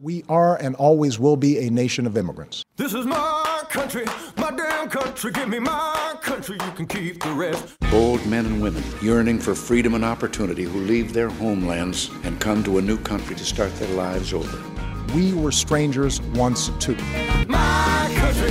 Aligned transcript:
We 0.00 0.24
are 0.28 0.56
and 0.56 0.74
always 0.74 1.20
will 1.20 1.36
be 1.36 1.66
a 1.66 1.70
nation 1.70 2.04
of 2.04 2.16
immigrants. 2.16 2.64
This 2.76 2.94
is 2.94 3.06
my 3.06 3.62
country, 3.70 4.04
my 4.36 4.50
damn 4.50 4.90
country. 4.90 5.30
Give 5.30 5.48
me 5.48 5.60
my 5.60 6.16
country, 6.20 6.56
you 6.64 6.72
can 6.72 6.86
keep 6.86 7.22
the 7.22 7.30
rest. 7.30 7.76
Bold 7.92 8.26
men 8.26 8.44
and 8.44 8.60
women 8.60 8.82
yearning 9.00 9.38
for 9.38 9.54
freedom 9.54 9.94
and 9.94 10.04
opportunity 10.04 10.64
who 10.64 10.80
leave 10.80 11.12
their 11.12 11.28
homelands 11.28 12.10
and 12.24 12.40
come 12.40 12.64
to 12.64 12.78
a 12.78 12.82
new 12.82 12.98
country 12.98 13.36
to 13.36 13.44
start 13.44 13.72
their 13.76 13.94
lives 13.94 14.32
over. 14.32 14.60
We 15.14 15.32
were 15.32 15.52
strangers 15.52 16.20
once 16.20 16.70
too. 16.80 16.96
My 17.46 18.12
country, 18.16 18.50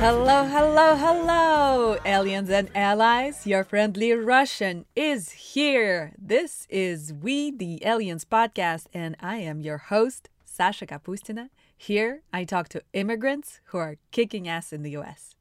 Hello, 0.00 0.44
hello, 0.46 0.96
hello, 0.96 1.98
aliens 2.06 2.48
and 2.48 2.70
allies. 2.74 3.46
Your 3.46 3.64
friendly 3.64 4.14
Russian 4.14 4.86
is 4.96 5.30
here. 5.52 6.14
This 6.18 6.66
is 6.70 7.12
We 7.12 7.50
the 7.50 7.84
Aliens 7.84 8.24
podcast, 8.24 8.86
and 8.94 9.14
I 9.20 9.36
am 9.36 9.60
your 9.60 9.76
host, 9.76 10.30
Sasha 10.46 10.86
Kapustina. 10.86 11.50
Here, 11.76 12.22
I 12.32 12.44
talk 12.44 12.70
to 12.70 12.80
immigrants 12.94 13.60
who 13.64 13.76
are 13.76 13.96
kicking 14.10 14.48
ass 14.48 14.72
in 14.72 14.84
the 14.84 14.96
US. 14.96 15.34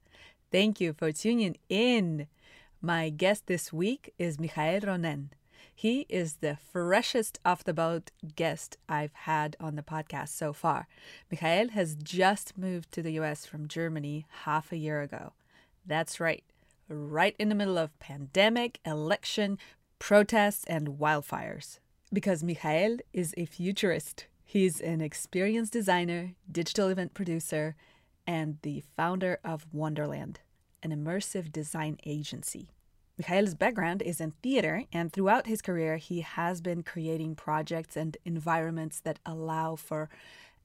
Thank 0.52 0.82
you 0.82 0.92
for 0.92 1.14
tuning 1.14 1.56
in. 1.70 2.28
My 2.82 3.08
guest 3.08 3.48
this 3.48 3.72
week 3.72 4.14
is 4.20 4.42
Mikhail 4.42 4.82
Ronen. 4.82 5.30
He 5.80 6.06
is 6.10 6.40
the 6.42 6.58
freshest 6.74 7.40
off 7.46 7.64
the 7.64 7.74
boat 7.74 8.12
guest 8.36 8.76
I've 8.90 9.14
had 9.14 9.56
on 9.62 9.78
the 9.78 9.82
podcast 9.82 10.28
so 10.28 10.52
far. 10.52 10.90
Michael 11.32 11.70
has 11.70 11.96
just 11.96 12.58
moved 12.58 12.92
to 12.92 13.02
the 13.02 13.14
US 13.14 13.46
from 13.46 13.70
Germany 13.70 14.26
half 14.44 14.74
a 14.74 14.78
year 14.78 15.02
ago. 15.02 15.32
That's 15.86 16.20
right, 16.20 16.44
right 16.90 17.34
in 17.40 17.48
the 17.48 17.56
middle 17.56 17.78
of 17.78 17.98
pandemic, 17.98 18.82
election, 18.86 19.58
protests, 20.00 20.66
and 20.66 21.00
wildfires. 21.00 21.80
Because 22.12 22.44
Michael 22.44 22.98
is 23.14 23.34
a 23.38 23.46
futurist. 23.46 24.26
He's 24.44 24.82
an 24.82 25.00
experienced 25.00 25.72
designer, 25.72 26.34
digital 26.52 26.90
event 26.90 27.14
producer, 27.14 27.78
and 28.28 28.58
the 28.64 28.84
founder 28.98 29.40
of 29.46 29.66
Wonderland, 29.72 30.42
an 30.84 30.92
immersive 30.92 31.54
design 31.54 32.00
agency. 32.06 32.72
Michael's 33.20 33.54
background 33.54 34.02
is 34.02 34.22
in 34.22 34.32
theater, 34.42 34.86
and 34.94 35.12
throughout 35.12 35.46
his 35.46 35.62
career, 35.62 35.98
he 35.98 36.22
has 36.22 36.62
been 36.62 36.84
creating 36.84 37.36
projects 37.36 37.98
and 37.98 38.16
environments 38.24 39.02
that 39.02 39.20
allow 39.26 39.76
for 39.76 40.10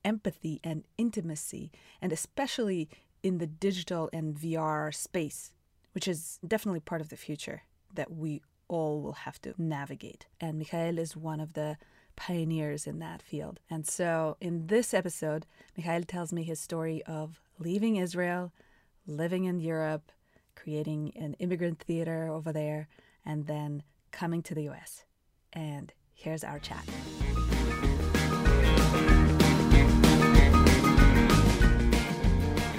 empathy 0.05 0.61
and 0.63 0.85
intimacy, 0.97 1.73
and 2.01 2.13
especially 2.13 2.89
in 3.25 3.39
the 3.39 3.47
digital 3.49 4.09
and 4.13 4.37
VR 4.37 4.95
space, 4.95 5.51
which 5.93 6.07
is 6.07 6.39
definitely 6.47 6.79
part 6.79 7.01
of 7.01 7.09
the 7.09 7.17
future 7.17 7.63
that 7.93 8.13
we 8.13 8.41
all 8.69 9.03
will 9.03 9.15
have 9.15 9.41
to 9.43 9.55
navigate. 9.59 10.27
And 10.41 10.59
Michael 10.59 10.99
is 10.99 11.17
one 11.17 11.41
of 11.41 11.55
the 11.55 11.77
pioneers 12.15 12.87
in 12.87 13.01
that 13.01 13.21
field. 13.21 13.59
And 13.69 13.85
so 13.85 14.37
in 14.41 14.69
this 14.69 14.95
episode, 14.95 15.45
Michael 15.77 16.05
tells 16.05 16.33
me 16.33 16.45
his 16.45 16.61
story 16.61 17.03
of 17.05 17.41
leaving 17.59 17.97
Israel, 17.97 18.53
living 19.09 19.45
in 19.45 19.59
Europe, 19.59 20.13
creating 20.55 21.13
an 21.17 21.35
immigrant 21.35 21.79
theater 21.81 22.29
over 22.29 22.53
there, 22.53 22.89
and 23.25 23.47
then 23.47 23.83
coming 24.11 24.43
to 24.43 24.55
the 24.55 24.69
US. 24.71 25.05
And 25.53 25.93
here's 26.15 26.45
our 26.45 26.59
chat. 26.59 26.85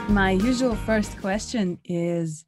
My 0.10 0.32
usual 0.32 0.76
first 0.76 1.18
question 1.20 1.78
is 1.84 2.46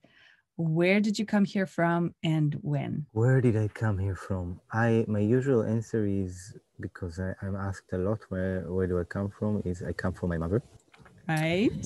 where 0.57 0.99
did 0.99 1.19
you 1.19 1.25
come 1.25 1.45
here 1.45 1.65
from 1.67 2.15
and 2.23 2.57
when? 2.61 3.05
Where 3.11 3.41
did 3.41 3.55
I 3.55 3.67
come 3.67 3.97
here 3.99 4.15
from? 4.15 4.59
I 4.71 5.05
my 5.07 5.19
usual 5.19 5.63
answer 5.63 6.05
is 6.05 6.53
because 6.79 7.19
I, 7.19 7.33
I'm 7.41 7.55
asked 7.55 7.93
a 7.93 7.97
lot 7.97 8.19
where 8.29 8.61
where 8.71 8.87
do 8.87 8.99
I 8.99 9.03
come 9.03 9.29
from 9.29 9.61
is 9.65 9.83
I 9.83 9.91
come 9.91 10.13
from 10.13 10.29
my 10.29 10.37
mother. 10.37 10.63
Right. 11.27 11.85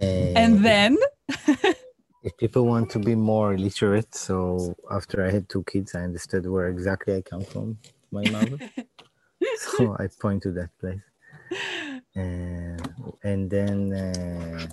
Eh, 0.00 0.32
and 0.36 0.64
then 0.64 0.98
if 2.22 2.36
people 2.36 2.66
want 2.66 2.90
to 2.90 2.98
be 2.98 3.14
more 3.14 3.56
literate, 3.56 4.14
so 4.14 4.76
after 4.90 5.24
I 5.26 5.30
had 5.30 5.48
two 5.48 5.64
kids, 5.64 5.94
I 5.94 6.02
understood 6.02 6.46
where 6.46 6.68
exactly 6.68 7.16
I 7.16 7.22
come 7.22 7.44
from, 7.44 7.78
my 8.10 8.24
mother. 8.30 8.58
so 9.56 9.96
I 9.98 10.08
point 10.20 10.42
to 10.44 10.52
that 10.52 10.70
place. 10.78 11.00
Uh, 12.16 12.76
and 13.24 13.50
then, 13.50 13.92
uh, 13.92 14.66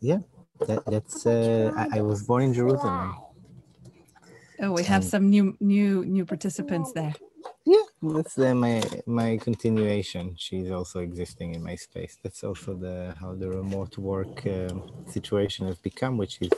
yeah, 0.00 0.18
that, 0.66 0.84
that's, 0.86 1.26
uh, 1.26 1.72
I, 1.76 1.98
I 1.98 2.00
was 2.02 2.22
born 2.24 2.42
in 2.42 2.54
Jerusalem. 2.54 3.14
oh, 4.60 4.72
we 4.72 4.84
have 4.84 5.04
some 5.04 5.30
new 5.30 5.56
new 5.60 6.04
new 6.04 6.24
participants 6.26 6.92
there 6.92 7.14
yeah, 7.68 7.86
that's 8.14 8.38
uh, 8.38 8.54
my 8.54 8.82
my 9.06 9.36
continuation. 9.48 10.34
She's 10.36 10.70
also 10.70 11.00
existing 11.00 11.54
in 11.54 11.62
my 11.62 11.76
space. 11.76 12.16
That's 12.22 12.42
also 12.42 12.70
the 12.74 13.14
how 13.20 13.34
the 13.34 13.48
remote 13.60 13.98
work 13.98 14.46
uh, 14.46 14.70
situation 15.06 15.66
has 15.66 15.78
become, 15.90 16.16
which 16.16 16.34
is 16.40 16.52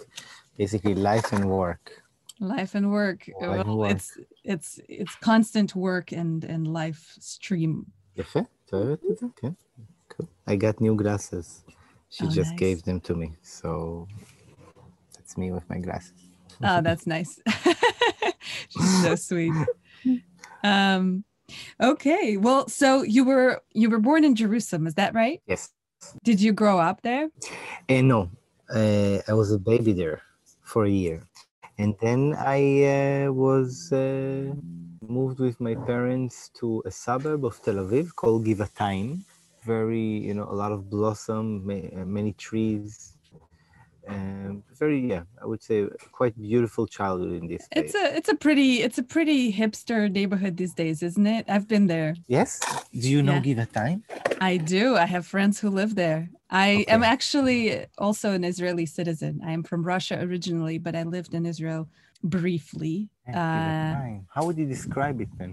basically 0.56 0.94
life 0.94 1.32
and 1.32 1.44
work. 1.50 1.84
Life 2.38 2.76
and 2.76 2.92
work. 2.92 3.20
Life 3.26 3.50
well, 3.50 3.60
and 3.60 3.76
work. 3.76 3.90
It's 3.90 4.18
it's 4.44 4.80
it's 4.88 5.14
constant 5.16 5.74
work 5.74 6.12
and 6.12 6.44
and 6.44 6.62
life 6.80 7.02
stream. 7.18 7.86
Okay. 9.22 9.52
Cool. 10.10 10.28
I 10.46 10.54
got 10.56 10.80
new 10.80 10.94
glasses. 10.94 11.64
She 12.08 12.26
oh, 12.26 12.30
just 12.30 12.52
nice. 12.52 12.64
gave 12.64 12.82
them 12.84 13.00
to 13.00 13.14
me, 13.14 13.28
so 13.42 14.06
that's 15.14 15.36
me 15.36 15.50
with 15.50 15.68
my 15.68 15.78
glasses. 15.78 16.20
oh, 16.62 16.80
that's 16.80 17.06
nice. 17.06 17.40
She's 18.68 19.02
so 19.02 19.14
sweet. 19.16 19.54
Um, 20.62 21.24
okay. 21.80 22.36
Well, 22.36 22.68
so 22.68 23.02
you 23.02 23.24
were 23.24 23.62
you 23.72 23.90
were 23.90 23.98
born 23.98 24.24
in 24.24 24.34
Jerusalem, 24.34 24.86
is 24.86 24.94
that 24.94 25.14
right? 25.14 25.40
Yes. 25.46 25.70
Did 26.24 26.40
you 26.40 26.52
grow 26.52 26.78
up 26.78 27.02
there? 27.02 27.28
And 27.88 28.08
no, 28.08 28.30
uh, 28.74 29.18
I 29.28 29.32
was 29.34 29.52
a 29.52 29.58
baby 29.58 29.92
there 29.92 30.22
for 30.62 30.84
a 30.84 30.90
year. 30.90 31.22
And 31.78 31.94
then 32.00 32.34
I 32.38 33.24
uh, 33.26 33.32
was 33.32 33.92
uh, 33.92 34.52
moved 35.06 35.40
with 35.40 35.60
my 35.60 35.74
parents 35.74 36.50
to 36.60 36.82
a 36.84 36.90
suburb 36.90 37.44
of 37.44 37.60
Tel 37.62 37.76
Aviv 37.76 38.14
called 38.14 38.44
Givatayim. 38.46 39.24
Very, 39.64 40.00
you 40.28 40.34
know, 40.34 40.44
a 40.44 40.56
lot 40.62 40.72
of 40.72 40.88
blossom, 40.88 41.66
ma- 41.66 41.90
uh, 42.00 42.04
many 42.04 42.32
trees. 42.32 43.16
Um, 44.10 44.62
very, 44.78 45.00
yeah, 45.12 45.22
I 45.42 45.46
would 45.46 45.62
say 45.62 45.86
quite 46.12 46.34
beautiful 46.40 46.86
childhood 46.86 47.32
in 47.40 47.46
this 47.48 47.66
It's 47.80 47.92
place. 47.92 48.04
a 48.12 48.16
it's 48.18 48.28
a 48.28 48.34
pretty 48.44 48.70
it's 48.86 48.98
a 48.98 49.02
pretty 49.02 49.52
hipster 49.60 50.00
neighborhood 50.18 50.56
these 50.56 50.74
days, 50.74 51.02
isn't 51.08 51.26
it? 51.36 51.44
I've 51.48 51.68
been 51.74 51.86
there. 51.86 52.12
Yes? 52.26 52.60
Do 53.02 53.08
you 53.14 53.22
know 53.22 53.34
Yeah. 53.34 53.46
Givatayim? 53.46 54.02
I 54.40 54.56
do. 54.56 54.96
I 54.96 55.06
have 55.14 55.24
friends 55.26 55.60
who 55.60 55.68
live 55.80 55.94
there. 55.94 56.22
I 56.50 56.84
am 56.94 57.02
actually 57.14 57.86
also 57.98 58.32
an 58.32 58.42
Israeli 58.52 58.86
citizen. 58.86 59.40
I 59.48 59.52
am 59.52 59.62
from 59.62 59.80
Russia 59.94 60.16
originally, 60.20 60.78
but 60.78 60.94
I 60.96 61.04
lived 61.16 61.32
in 61.38 61.46
Israel 61.52 61.82
briefly. 62.24 62.96
Yeah, 63.28 63.38
Uh, 63.40 64.18
How 64.34 64.42
would 64.46 64.58
you 64.62 64.66
describe 64.76 65.16
it 65.24 65.28
then? 65.38 65.52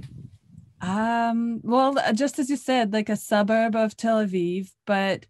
Um, 0.81 1.59
well, 1.63 1.95
just 2.13 2.39
as 2.39 2.49
you 2.49 2.57
said, 2.57 2.93
like 2.93 3.09
a 3.09 3.15
suburb 3.31 3.75
of 3.75 3.97
Tel 3.97 4.17
Aviv, 4.25 4.71
but 4.85 5.25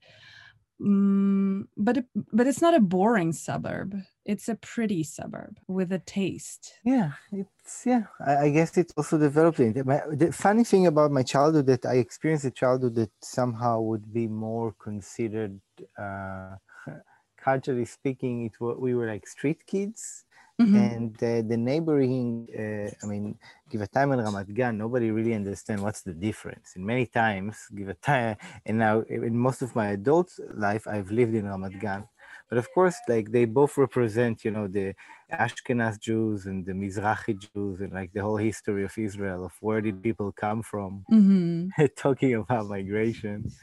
mm, 0.82 1.64
but 1.76 1.98
it, 1.98 2.06
but 2.32 2.48
it's 2.48 2.62
not 2.62 2.74
a 2.76 2.80
boring 2.80 3.34
suburb. 3.34 3.96
It's 4.26 4.50
a 4.50 4.56
pretty 4.56 5.04
suburb 5.04 5.60
with 5.68 5.92
a 5.92 6.00
taste. 6.00 6.74
Yeah, 6.84 7.12
it's 7.32 7.84
yeah. 7.86 8.04
I, 8.26 8.38
I 8.38 8.50
guess 8.50 8.78
it's 8.78 8.94
also 8.98 9.18
developing. 9.18 9.82
My, 9.86 10.02
the 10.12 10.32
funny 10.32 10.64
thing 10.64 10.88
about 10.88 11.12
my 11.12 11.24
childhood 11.24 11.68
that 11.68 11.86
I 11.86 11.96
experienced 11.96 12.46
a 12.46 12.52
childhood 12.52 12.96
that 12.96 13.12
somehow 13.22 13.82
would 13.82 14.14
be 14.14 14.28
more 14.28 14.74
considered, 14.74 15.60
uh, 15.98 16.56
culturally 17.38 17.86
speaking, 17.86 18.46
it 18.46 18.54
we 18.60 18.94
were 18.94 19.08
like 19.08 19.28
street 19.28 19.66
kids, 19.66 20.26
Mhm. 20.60 20.84
and 20.84 21.16
uh, 21.24 21.42
the 21.48 21.58
neighboring. 21.58 22.48
Uh, 22.58 22.90
I 23.04 23.06
mean, 23.08 23.38
Givatayim 23.72 24.14
and 24.14 24.22
Ramat 24.22 24.54
Gan. 24.54 24.78
Nobody 24.78 25.12
really 25.12 25.34
understand 25.34 25.82
what's 25.82 26.02
the 26.02 26.14
difference. 26.14 26.74
And 26.76 26.86
many 26.86 27.06
times, 27.06 27.68
Givatayim, 27.74 28.38
and 28.66 28.78
now 28.78 29.02
in 29.02 29.38
most 29.38 29.62
of 29.62 29.76
my 29.76 29.90
adult 29.90 30.32
life, 30.54 30.88
I've 30.88 31.12
lived 31.12 31.36
in 31.36 31.46
Ramat 31.46 31.80
Gan. 31.80 32.08
But 32.50 32.58
of 32.58 32.72
course, 32.74 32.98
like 33.08 33.32
they 33.32 33.46
both 33.46 33.78
represent, 33.78 34.46
you 34.46 34.52
know, 34.52 34.68
the 34.68 34.96
Ashkenaz 35.32 36.00
Jews 36.00 36.46
and 36.46 36.66
the 36.66 36.74
Mizrahi 36.74 37.38
Jews 37.40 37.82
and 37.82 37.94
like 37.94 38.14
the 38.14 38.22
whole 38.22 38.38
history 38.38 38.84
of 38.86 38.98
Israel 38.98 39.46
of 39.46 39.54
where 39.62 39.82
did 39.82 40.02
people 40.02 40.32
come 40.32 40.62
from, 40.64 41.06
Mhm. 41.10 41.74
talking 41.98 42.34
about 42.36 42.68
migration. 42.68 43.56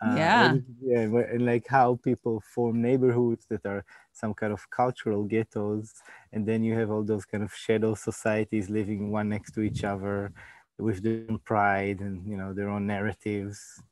Uh, 0.00 0.30
Yeah. 0.30 0.60
yeah, 0.82 1.00
and, 1.00 1.14
and 1.16 1.46
like 1.46 1.66
how 1.68 1.96
people 1.96 2.40
form 2.40 2.82
neighborhoods 2.82 3.46
that 3.50 3.66
are 3.66 3.84
some 4.12 4.34
kind 4.34 4.52
of 4.52 4.70
cultural 4.70 5.24
ghettos, 5.24 5.94
and 6.32 6.46
then 6.48 6.64
you 6.64 6.74
have 6.74 6.90
all 6.90 7.04
those 7.04 7.26
kind 7.26 7.44
of 7.44 7.54
shadow 7.54 7.94
societies 7.94 8.70
living 8.70 9.10
one 9.12 9.28
next 9.28 9.52
to 9.52 9.60
each 9.62 9.84
other 9.84 10.32
with 10.78 11.02
their 11.02 11.26
own 11.30 11.38
pride 11.40 12.00
and 12.00 12.26
you 12.26 12.36
know 12.36 12.54
their 12.54 12.68
own 12.70 12.86
narratives. 12.86 13.82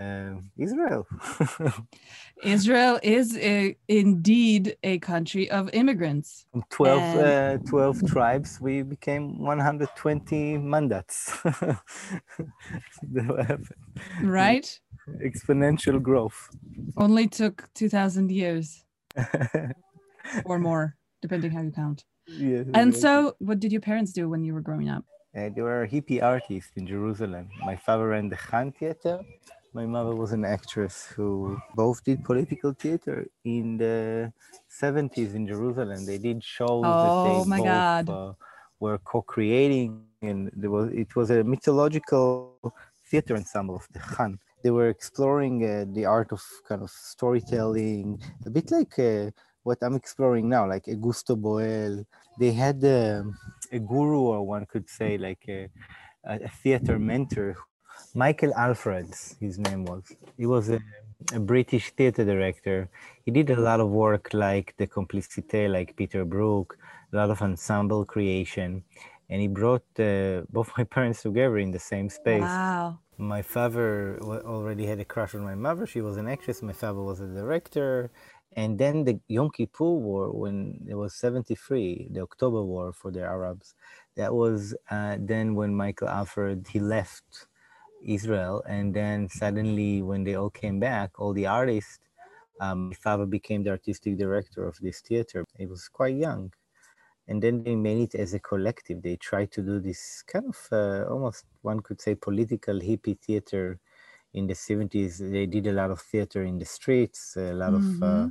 Uh, 0.00 0.34
Israel. 0.56 1.06
Israel 2.42 3.00
is 3.02 3.36
a, 3.38 3.76
indeed 3.88 4.76
a 4.82 4.98
country 5.00 5.50
of 5.50 5.68
immigrants. 5.72 6.46
From 6.52 6.62
12, 6.70 7.02
And- 7.02 7.62
uh, 7.62 7.68
12 7.68 8.06
tribes, 8.06 8.60
we 8.60 8.82
became 8.82 9.38
120 9.38 10.58
mandats. 10.58 11.14
That 13.12 13.26
what 13.26 13.46
happened. 13.46 13.68
Right? 14.22 14.80
Exponential 15.24 16.00
growth. 16.02 16.48
Only 16.96 17.26
took 17.28 17.68
2,000 17.74 18.30
years 18.30 18.84
or 20.44 20.58
more, 20.58 20.96
depending 21.22 21.50
how 21.50 21.62
you 21.62 21.70
count. 21.72 22.04
Yes, 22.26 22.66
And 22.74 22.90
exactly. 22.94 23.00
so, 23.00 23.36
what 23.38 23.58
did 23.58 23.72
your 23.72 23.80
parents 23.80 24.12
do 24.12 24.28
when 24.28 24.44
you 24.44 24.52
were 24.54 24.60
growing 24.60 24.88
up? 24.90 25.04
Uh, 25.36 25.48
they 25.54 25.62
were 25.62 25.86
hippie 25.90 26.22
artists 26.22 26.72
in 26.76 26.86
Jerusalem. 26.86 27.48
My 27.64 27.76
father 27.76 28.08
ran 28.08 28.28
the 28.28 28.36
Khan 28.36 28.72
Theater. 28.72 29.20
My 29.78 29.86
mother 29.86 30.12
was 30.22 30.32
an 30.32 30.44
actress 30.44 31.06
who 31.14 31.56
both 31.76 32.02
did 32.02 32.24
political 32.24 32.72
theater 32.72 33.28
in 33.44 33.76
the 33.78 34.32
70s 34.82 35.36
in 35.38 35.46
Jerusalem. 35.46 36.04
They 36.04 36.18
did 36.18 36.42
shows 36.42 36.82
Oh, 36.84 37.02
that 37.04 37.14
they 37.24 37.50
my 37.52 37.58
both 37.58 37.66
God. 37.66 38.08
Uh, 38.10 38.32
were 38.80 38.98
co-creating, 38.98 39.88
and 40.30 40.50
there 40.62 40.72
was 40.76 40.86
it 41.02 41.14
was 41.14 41.30
a 41.30 41.44
mythological 41.44 42.58
theater 43.08 43.36
ensemble 43.36 43.76
of 43.76 43.86
the 43.92 44.00
Khan. 44.00 44.40
They 44.64 44.72
were 44.78 44.88
exploring 44.88 45.56
uh, 45.64 45.84
the 45.96 46.06
art 46.06 46.32
of 46.32 46.42
kind 46.68 46.82
of 46.82 46.90
storytelling, 46.90 48.20
a 48.46 48.50
bit 48.50 48.72
like 48.72 48.98
uh, 48.98 49.30
what 49.62 49.78
I'm 49.80 49.94
exploring 49.94 50.48
now, 50.48 50.64
like 50.74 50.86
Augusto 50.86 51.36
Boal. 51.44 52.04
They 52.40 52.50
had 52.64 52.78
um, 52.84 53.38
a 53.70 53.78
guru, 53.78 54.22
or 54.34 54.42
one 54.44 54.66
could 54.66 54.88
say, 54.98 55.18
like 55.18 55.44
a, 55.48 55.60
a 56.24 56.34
a 56.48 56.50
theater 56.62 56.98
mentor. 56.98 57.54
Michael 58.14 58.52
Alfreds, 58.54 59.38
his 59.40 59.58
name 59.58 59.84
was. 59.84 60.04
He 60.36 60.46
was 60.46 60.70
a, 60.70 60.80
a 61.34 61.40
British 61.40 61.90
theater 61.92 62.24
director. 62.24 62.88
He 63.24 63.30
did 63.30 63.50
a 63.50 63.60
lot 63.60 63.80
of 63.80 63.90
work 63.90 64.30
like 64.32 64.74
The 64.78 64.86
Complicité, 64.86 65.70
like 65.70 65.96
Peter 65.96 66.24
Brook, 66.24 66.78
a 67.12 67.16
lot 67.16 67.30
of 67.30 67.42
ensemble 67.42 68.04
creation. 68.04 68.84
And 69.30 69.42
he 69.42 69.48
brought 69.48 69.84
uh, 69.98 70.42
both 70.50 70.72
my 70.78 70.84
parents 70.84 71.22
together 71.22 71.58
in 71.58 71.70
the 71.70 71.78
same 71.78 72.08
space. 72.08 72.42
Wow. 72.42 72.98
My 73.18 73.42
father 73.42 74.18
already 74.22 74.86
had 74.86 75.00
a 75.00 75.04
crush 75.04 75.34
on 75.34 75.42
my 75.42 75.56
mother. 75.56 75.86
She 75.86 76.00
was 76.00 76.16
an 76.16 76.28
actress. 76.28 76.62
My 76.62 76.72
father 76.72 77.02
was 77.02 77.20
a 77.20 77.26
director. 77.26 78.10
And 78.56 78.78
then 78.78 79.04
the 79.04 79.20
Yom 79.28 79.50
Kippur 79.50 79.92
War, 79.92 80.32
when 80.32 80.86
it 80.88 80.94
was 80.94 81.14
73, 81.14 82.08
the 82.12 82.22
October 82.22 82.62
War 82.64 82.92
for 82.92 83.10
the 83.10 83.22
Arabs, 83.22 83.74
that 84.16 84.34
was 84.34 84.74
uh, 84.90 85.16
then 85.20 85.54
when 85.54 85.74
Michael 85.74 86.08
Alfred, 86.08 86.66
he 86.70 86.80
left 86.80 87.47
Israel. 88.04 88.62
And 88.68 88.94
then 88.94 89.28
suddenly 89.28 90.02
when 90.02 90.24
they 90.24 90.34
all 90.34 90.50
came 90.50 90.80
back, 90.80 91.18
all 91.18 91.32
the 91.32 91.46
artists, 91.46 91.98
um, 92.60 92.92
father 92.92 93.26
became 93.26 93.62
the 93.62 93.70
artistic 93.70 94.16
director 94.18 94.66
of 94.66 94.76
this 94.80 95.00
theater. 95.00 95.44
He 95.56 95.66
was 95.66 95.88
quite 95.88 96.16
young. 96.16 96.52
And 97.28 97.42
then 97.42 97.62
they 97.62 97.76
made 97.76 98.14
it 98.14 98.18
as 98.18 98.34
a 98.34 98.38
collective. 98.38 99.02
They 99.02 99.16
tried 99.16 99.52
to 99.52 99.62
do 99.62 99.80
this 99.80 100.22
kind 100.26 100.46
of 100.46 100.68
uh, 100.72 101.04
almost, 101.10 101.44
one 101.62 101.80
could 101.80 102.00
say, 102.00 102.14
political 102.14 102.80
hippie 102.80 103.20
theater 103.20 103.78
in 104.32 104.46
the 104.46 104.54
70s. 104.54 105.18
They 105.18 105.46
did 105.46 105.66
a 105.66 105.72
lot 105.72 105.90
of 105.90 106.00
theater 106.00 106.42
in 106.44 106.58
the 106.58 106.64
streets, 106.64 107.36
a 107.36 107.52
lot 107.52 107.74
of, 107.74 108.02
uh, 108.02 108.28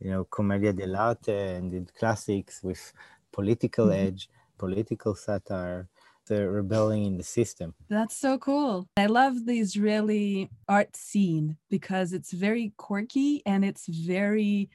you 0.00 0.10
know, 0.10 0.24
commedia 0.24 0.72
dell'arte 0.72 1.56
and 1.56 1.70
did 1.70 1.94
classics 1.94 2.62
with 2.62 2.92
political 3.32 3.92
edge, 3.92 4.28
political 4.58 5.14
satire, 5.14 5.88
the 6.26 6.48
rebelling 6.48 7.04
in 7.04 7.16
the 7.16 7.22
system. 7.22 7.74
That's 7.88 8.16
so 8.16 8.38
cool. 8.38 8.88
I 8.96 9.06
love 9.06 9.46
the 9.46 9.58
Israeli 9.58 10.50
art 10.68 10.96
scene 10.96 11.56
because 11.70 12.12
it's 12.12 12.32
very 12.32 12.72
quirky 12.76 13.42
and 13.46 13.64
it's 13.64 13.86
very 13.86 14.70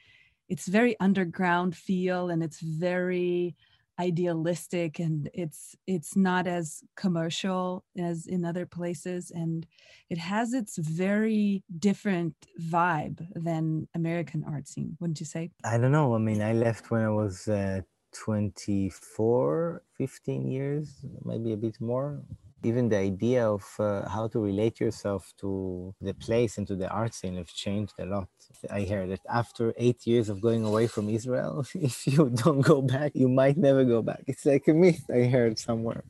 it's 0.48 0.66
very 0.66 0.98
underground 0.98 1.76
feel 1.76 2.30
and 2.30 2.42
it's 2.42 2.60
very 2.60 3.54
idealistic 4.00 4.98
and 5.00 5.28
it's 5.34 5.74
it's 5.86 6.16
not 6.16 6.46
as 6.46 6.82
commercial 6.96 7.84
as 7.98 8.26
in 8.26 8.44
other 8.44 8.64
places 8.64 9.32
and 9.34 9.66
it 10.08 10.18
has 10.18 10.54
its 10.54 10.78
very 10.78 11.64
different 11.78 12.34
vibe 12.60 13.26
than 13.34 13.88
American 13.94 14.44
art 14.44 14.68
scene, 14.68 14.96
wouldn't 15.00 15.20
you 15.20 15.26
say? 15.26 15.50
I 15.64 15.78
don't 15.78 15.92
know. 15.92 16.14
I 16.14 16.18
mean, 16.18 16.40
I 16.40 16.52
left 16.52 16.90
when 16.90 17.02
I 17.02 17.10
was 17.10 17.48
uh, 17.48 17.80
24, 18.24 19.82
15 19.96 20.46
years, 20.50 21.04
maybe 21.24 21.52
a 21.52 21.56
bit 21.56 21.80
more. 21.80 22.20
Even 22.64 22.88
the 22.88 22.96
idea 22.96 23.48
of 23.48 23.64
uh, 23.78 24.08
how 24.08 24.26
to 24.26 24.40
relate 24.40 24.80
yourself 24.80 25.32
to 25.38 25.94
the 26.00 26.12
place 26.14 26.58
and 26.58 26.66
to 26.66 26.74
the 26.74 26.88
art 26.88 27.14
scene 27.14 27.36
have 27.36 27.46
changed 27.46 27.94
a 28.00 28.06
lot. 28.06 28.28
I 28.68 28.80
hear 28.80 29.06
that 29.06 29.20
after 29.30 29.72
eight 29.76 30.04
years 30.06 30.28
of 30.28 30.40
going 30.40 30.64
away 30.64 30.88
from 30.88 31.08
Israel, 31.08 31.64
if 31.74 32.06
you 32.06 32.30
don't 32.30 32.60
go 32.60 32.82
back, 32.82 33.12
you 33.14 33.28
might 33.28 33.56
never 33.56 33.84
go 33.84 34.02
back. 34.02 34.24
It's 34.26 34.44
like 34.44 34.66
a 34.66 34.74
myth 34.74 35.04
I 35.08 35.24
heard 35.24 35.58
somewhere. 35.58 36.02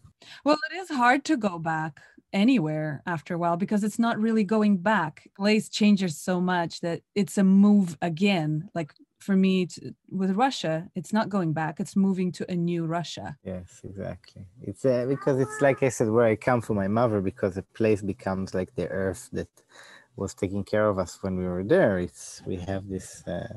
Well, 0.44 0.58
it 0.70 0.76
is 0.76 0.88
hard 0.88 1.24
to 1.26 1.36
go 1.36 1.58
back 1.58 2.00
anywhere 2.32 3.02
after 3.06 3.34
a 3.34 3.38
while 3.38 3.56
because 3.56 3.84
it's 3.84 3.98
not 3.98 4.18
really 4.18 4.44
going 4.44 4.78
back. 4.78 5.28
Place 5.36 5.68
changes 5.68 6.18
so 6.18 6.40
much 6.40 6.80
that 6.80 7.02
it's 7.14 7.36
a 7.36 7.44
move 7.44 7.98
again. 8.00 8.70
Like 8.74 8.94
for 9.28 9.36
me 9.36 9.66
to, 9.66 9.94
with 10.20 10.30
Russia, 10.46 10.74
it's 10.94 11.12
not 11.12 11.28
going 11.28 11.52
back, 11.52 11.74
it's 11.80 11.94
moving 11.94 12.32
to 12.32 12.50
a 12.50 12.56
new 12.70 12.86
Russia. 12.86 13.36
Yes, 13.44 13.68
exactly. 13.84 14.44
It's 14.62 14.86
uh, 14.86 15.04
because 15.06 15.38
it's 15.38 15.60
like 15.60 15.82
I 15.82 15.90
said, 15.90 16.08
where 16.08 16.24
I 16.32 16.34
come 16.48 16.62
from, 16.62 16.76
my 16.76 16.88
mother, 16.88 17.20
because 17.20 17.52
the 17.56 17.66
place 17.78 18.00
becomes 18.00 18.54
like 18.54 18.74
the 18.74 18.88
earth 18.88 19.28
that 19.34 19.52
was 20.16 20.32
taking 20.32 20.64
care 20.64 20.86
of 20.88 20.98
us 20.98 21.18
when 21.20 21.36
we 21.36 21.46
were 21.52 21.62
there. 21.62 21.98
It's 21.98 22.40
we 22.46 22.56
have 22.70 22.88
this 22.88 23.08
uh, 23.26 23.56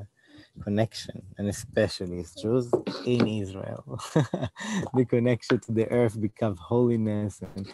connection, 0.62 1.22
and 1.38 1.48
especially 1.48 2.20
as 2.20 2.34
Jews 2.34 2.66
in 3.06 3.26
Israel, 3.26 3.82
the 4.98 5.06
connection 5.14 5.58
to 5.64 5.72
the 5.72 5.88
earth 6.00 6.20
becomes 6.20 6.58
holiness. 6.58 7.40
And 7.56 7.66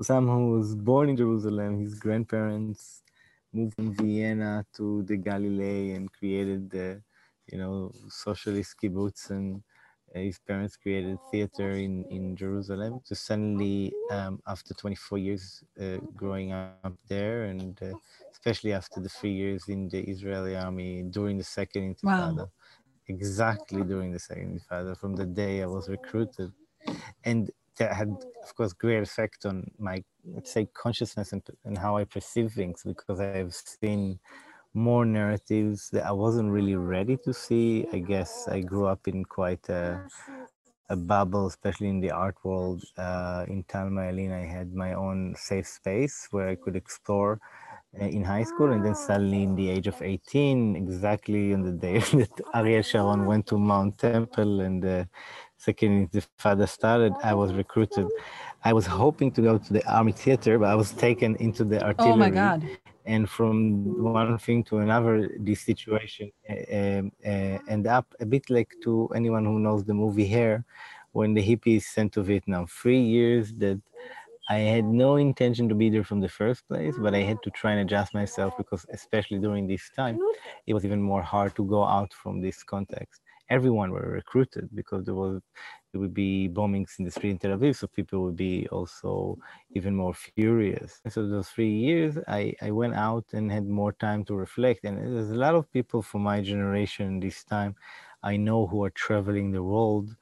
someone 0.00 0.38
who 0.38 0.50
was 0.58 0.76
born 0.76 1.08
in 1.08 1.16
Jerusalem, 1.16 1.80
his 1.80 1.94
grandparents 2.04 3.02
moved 3.52 3.74
from 3.74 3.92
Vienna 3.96 4.64
to 4.76 5.02
the 5.02 5.16
Galilee 5.16 5.94
and 5.96 6.12
created 6.12 6.70
the, 6.70 7.02
you 7.50 7.58
know, 7.58 7.92
socialist 8.08 8.76
kibbutz 8.82 9.30
and 9.30 9.62
uh, 10.14 10.20
his 10.20 10.38
parents 10.38 10.76
created 10.76 11.20
theater 11.30 11.72
in, 11.72 12.04
in 12.10 12.36
Jerusalem. 12.36 13.00
So 13.04 13.14
suddenly, 13.14 13.96
um, 14.10 14.40
after 14.46 14.74
24 14.74 15.18
years 15.18 15.64
uh, 15.80 15.98
growing 16.16 16.52
up 16.52 16.68
there, 16.80 17.16
and 17.20 17.54
uh, 17.54 17.94
especially 18.32 18.50
after 18.72 18.80
the 18.82 18.86
three 18.88 19.12
years 19.16 19.68
in 19.68 19.88
the 19.88 20.00
Israeli 20.00 20.56
army 20.56 21.02
during 21.02 21.38
the 21.38 21.44
second 21.44 21.82
Wow. 22.02 22.44
intifada, 22.44 22.48
exactly 23.08 23.82
during 23.84 24.12
the 24.12 24.18
second 24.18 24.60
intifada, 24.60 24.96
from 24.96 25.16
the 25.16 25.26
day 25.26 25.62
I 25.62 25.66
was 25.66 25.88
recruited, 25.88 26.52
and 27.24 27.50
that 27.78 27.94
had, 27.94 28.18
of 28.42 28.54
course, 28.54 28.72
great 28.72 29.02
effect 29.02 29.44
on 29.46 29.70
my, 29.78 30.02
let's 30.24 30.50
say, 30.52 30.66
consciousness 30.74 31.32
and, 31.32 31.42
and 31.64 31.78
how 31.78 31.96
I 31.96 32.04
perceive 32.04 32.52
things 32.52 32.82
because 32.84 33.20
I've 33.20 33.54
seen 33.54 34.18
more 34.74 35.04
narratives 35.04 35.90
that 35.90 36.06
I 36.06 36.12
wasn't 36.12 36.50
really 36.50 36.76
ready 36.76 37.16
to 37.24 37.32
see. 37.34 37.86
I 37.92 37.98
guess 37.98 38.48
I 38.48 38.60
grew 38.60 38.86
up 38.86 39.08
in 39.08 39.24
quite 39.24 39.68
a, 39.68 40.00
a 40.88 40.96
bubble, 40.96 41.46
especially 41.46 41.88
in 41.88 42.00
the 42.00 42.10
art 42.10 42.36
world. 42.44 42.84
Uh, 42.96 43.44
in 43.48 43.64
Thelma 43.64 44.02
Yellin, 44.02 44.32
I 44.32 44.46
had 44.46 44.74
my 44.74 44.94
own 44.94 45.34
safe 45.36 45.66
space 45.66 46.28
where 46.30 46.48
I 46.48 46.54
could 46.54 46.76
explore 46.76 47.40
uh, 48.00 48.04
in 48.04 48.22
high 48.24 48.44
school. 48.44 48.72
And 48.72 48.84
then 48.84 48.94
suddenly, 48.94 49.42
in 49.42 49.56
the 49.56 49.68
age 49.70 49.88
of 49.88 50.00
18, 50.00 50.76
exactly 50.76 51.52
on 51.52 51.62
the 51.62 51.72
day 51.72 51.98
that 52.12 52.30
Ariel 52.54 52.82
Sharon 52.82 53.26
went 53.26 53.46
to 53.48 53.58
Mount 53.58 53.98
Temple 53.98 54.60
and 54.60 54.82
the 54.82 55.08
second 55.58 56.10
intifada 56.10 56.68
started, 56.68 57.12
I 57.22 57.34
was 57.34 57.52
recruited. 57.52 58.06
I 58.64 58.72
was 58.72 58.86
hoping 58.86 59.32
to 59.32 59.42
go 59.42 59.58
to 59.58 59.72
the 59.72 59.84
army 59.90 60.12
theater, 60.12 60.58
but 60.58 60.68
I 60.68 60.74
was 60.74 60.92
taken 60.92 61.36
into 61.36 61.64
the 61.64 61.82
artillery 61.82 62.12
Oh 62.12 62.16
my 62.16 62.30
God. 62.30 62.64
And 63.04 63.28
from 63.28 64.02
one 64.02 64.38
thing 64.38 64.62
to 64.64 64.78
another, 64.78 65.30
this 65.38 65.62
situation 65.62 66.30
uh, 66.48 66.76
um, 66.76 67.12
uh, 67.24 67.58
end 67.68 67.86
up 67.86 68.14
a 68.20 68.26
bit 68.26 68.48
like 68.50 68.74
to 68.82 69.08
anyone 69.14 69.44
who 69.44 69.58
knows 69.58 69.84
the 69.84 69.94
movie 69.94 70.26
Hair, 70.26 70.64
when 71.12 71.34
the 71.34 71.42
hippies 71.42 71.82
sent 71.82 72.12
to 72.12 72.22
Vietnam. 72.22 72.66
Three 72.66 73.00
years 73.00 73.52
that 73.54 73.80
I 74.48 74.58
had 74.58 74.84
no 74.84 75.16
intention 75.16 75.68
to 75.68 75.74
be 75.74 75.90
there 75.90 76.04
from 76.04 76.20
the 76.20 76.28
first 76.28 76.66
place, 76.66 76.94
but 76.98 77.14
I 77.14 77.20
had 77.20 77.42
to 77.44 77.50
try 77.50 77.72
and 77.72 77.80
adjust 77.80 78.14
myself 78.14 78.54
because, 78.56 78.84
especially 78.92 79.38
during 79.38 79.66
this 79.66 79.90
time, 79.94 80.18
it 80.66 80.74
was 80.74 80.84
even 80.84 81.00
more 81.00 81.22
hard 81.22 81.54
to 81.56 81.64
go 81.64 81.84
out 81.84 82.12
from 82.12 82.40
this 82.40 82.62
context. 82.62 83.22
Everyone 83.48 83.90
were 83.90 84.10
recruited 84.10 84.68
because 84.74 85.04
there 85.04 85.14
was 85.14 85.40
there 85.92 86.00
would 86.00 86.14
be 86.14 86.48
bombings 86.48 86.98
in 86.98 87.04
the 87.04 87.10
street 87.10 87.30
in 87.30 87.38
Tel 87.38 87.56
Aviv, 87.58 87.76
so 87.76 87.86
people 87.86 88.22
would 88.22 88.36
be 88.36 88.66
also 88.68 89.38
even 89.72 89.94
more 89.94 90.14
furious. 90.14 91.00
So 91.08 91.26
those 91.26 91.48
three 91.48 91.72
years, 91.72 92.16
I, 92.28 92.54
I 92.62 92.70
went 92.70 92.94
out 92.94 93.24
and 93.32 93.50
had 93.50 93.66
more 93.66 93.92
time 93.92 94.24
to 94.26 94.34
reflect. 94.34 94.84
And 94.84 94.98
there's 94.98 95.30
a 95.30 95.34
lot 95.34 95.54
of 95.54 95.70
people 95.72 96.02
from 96.02 96.22
my 96.22 96.40
generation 96.40 97.20
this 97.20 97.44
time 97.44 97.74
I 98.22 98.36
know 98.36 98.66
who 98.66 98.84
are 98.84 98.90
traveling 98.90 99.50
the 99.50 99.62
world. 99.62 100.14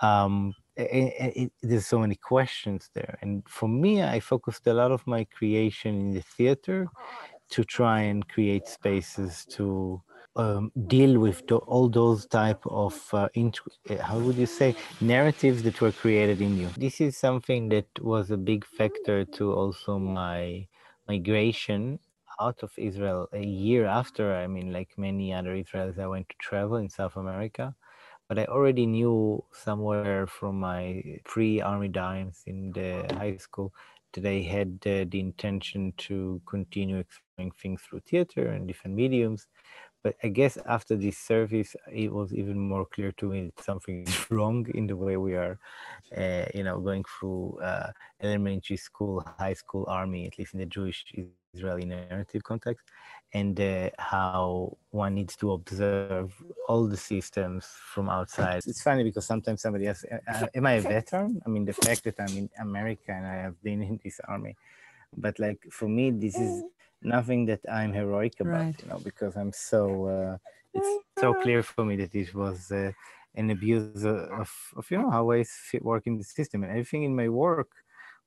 Um, 0.00 0.54
a- 0.76 0.82
a- 1.24 1.42
it, 1.44 1.52
there's 1.62 1.86
so 1.86 1.98
many 2.00 2.16
questions 2.16 2.90
there. 2.94 3.18
And 3.22 3.48
for 3.48 3.68
me, 3.68 4.02
I 4.02 4.20
focused 4.20 4.66
a 4.66 4.74
lot 4.74 4.90
of 4.92 5.06
my 5.06 5.24
creation 5.24 6.00
in 6.00 6.10
the 6.12 6.22
theater 6.22 6.88
to 7.50 7.64
try 7.64 8.00
and 8.02 8.26
create 8.28 8.66
spaces 8.66 9.44
to 9.50 10.02
um, 10.36 10.72
deal 10.88 11.18
with 11.18 11.50
all 11.52 11.88
those 11.88 12.26
type 12.26 12.62
of 12.66 13.00
uh, 13.12 13.28
uh, 13.90 13.96
how 14.02 14.18
would 14.18 14.36
you 14.36 14.46
say 14.46 14.74
narratives 15.00 15.62
that 15.62 15.80
were 15.80 15.92
created 15.92 16.40
in 16.40 16.58
you. 16.58 16.68
This 16.76 17.00
is 17.00 17.16
something 17.16 17.68
that 17.70 17.86
was 18.00 18.30
a 18.30 18.36
big 18.36 18.64
factor 18.66 19.24
to 19.24 19.52
also 19.52 19.98
my 19.98 20.66
migration 21.08 21.98
out 22.40 22.62
of 22.62 22.72
israel 22.76 23.28
a 23.32 23.42
year 23.44 23.86
after 23.86 24.34
i 24.34 24.46
mean 24.46 24.72
like 24.72 24.90
many 24.96 25.32
other 25.32 25.54
israelis 25.54 25.98
i 25.98 26.06
went 26.06 26.28
to 26.28 26.34
travel 26.40 26.76
in 26.76 26.88
south 26.88 27.16
america. 27.16 27.74
But 28.28 28.38
i 28.38 28.44
already 28.46 28.86
knew 28.86 29.44
somewhere 29.52 30.26
from 30.26 30.58
my 30.60 31.02
pre-army 31.24 31.90
times 31.90 32.42
in 32.46 32.72
the 32.72 33.06
high 33.14 33.36
school 33.36 33.72
that 34.14 34.26
i 34.26 34.40
had 34.40 34.78
uh, 34.86 35.04
the 35.10 35.20
intention 35.20 35.92
to 35.98 36.40
continue 36.46 36.98
exploring 36.98 37.52
things 37.62 37.82
through 37.82 38.00
theater 38.00 38.48
and 38.48 38.66
different 38.66 38.96
mediums 38.96 39.46
but 40.04 40.14
I 40.22 40.28
guess 40.28 40.58
after 40.66 40.96
this 40.96 41.16
service, 41.16 41.74
it 41.90 42.12
was 42.12 42.32
even 42.34 42.58
more 42.58 42.84
clear 42.84 43.10
to 43.12 43.26
me 43.26 43.46
that 43.46 43.64
something 43.64 44.06
is 44.06 44.14
wrong 44.30 44.66
in 44.74 44.86
the 44.86 44.96
way 44.96 45.16
we 45.16 45.34
are, 45.34 45.58
uh, 46.14 46.44
you 46.54 46.62
know, 46.62 46.78
going 46.78 47.04
through 47.18 47.58
uh, 47.62 47.90
elementary 48.20 48.76
school, 48.76 49.24
high 49.38 49.54
school, 49.54 49.86
army, 49.88 50.26
at 50.26 50.38
least 50.38 50.52
in 50.52 50.60
the 50.60 50.66
Jewish 50.66 51.06
Israeli 51.54 51.86
narrative 51.86 52.44
context, 52.44 52.84
and 53.32 53.58
uh, 53.58 53.88
how 53.98 54.76
one 54.90 55.14
needs 55.14 55.36
to 55.36 55.52
observe 55.52 56.34
all 56.68 56.86
the 56.86 56.98
systems 56.98 57.64
from 57.94 58.10
outside. 58.10 58.62
It's 58.66 58.82
funny 58.82 59.04
because 59.04 59.24
sometimes 59.24 59.62
somebody 59.62 59.86
asks, 59.88 60.04
"Am 60.54 60.66
I 60.66 60.72
a 60.72 60.82
veteran?" 60.82 61.40
I 61.46 61.48
mean, 61.48 61.64
the 61.64 61.72
fact 61.72 62.04
that 62.04 62.20
I'm 62.20 62.36
in 62.36 62.50
America 62.60 63.10
and 63.16 63.26
I 63.26 63.36
have 63.36 63.56
been 63.62 63.80
in 63.82 63.98
this 64.04 64.20
army, 64.28 64.54
but 65.16 65.38
like 65.38 65.60
for 65.70 65.88
me, 65.88 66.10
this 66.10 66.36
is 66.36 66.62
nothing 67.04 67.46
that 67.46 67.60
I'm 67.70 67.92
heroic 67.92 68.40
about, 68.40 68.52
right. 68.52 68.82
you 68.82 68.88
know, 68.88 68.98
because 68.98 69.36
I'm 69.36 69.52
so 69.52 70.06
uh, 70.06 70.36
it's 70.72 71.04
so 71.18 71.34
clear 71.34 71.62
for 71.62 71.84
me 71.84 71.96
that 71.96 72.14
it 72.14 72.34
was 72.34 72.72
uh, 72.72 72.92
an 73.34 73.50
abuse 73.50 74.04
of, 74.04 74.50
of 74.76 74.90
you 74.90 74.98
know 74.98 75.10
how 75.10 75.30
I 75.30 75.44
work 75.80 76.06
in 76.06 76.18
the 76.18 76.24
system 76.24 76.62
and 76.62 76.70
everything 76.70 77.04
in 77.04 77.14
my 77.14 77.28
work 77.28 77.70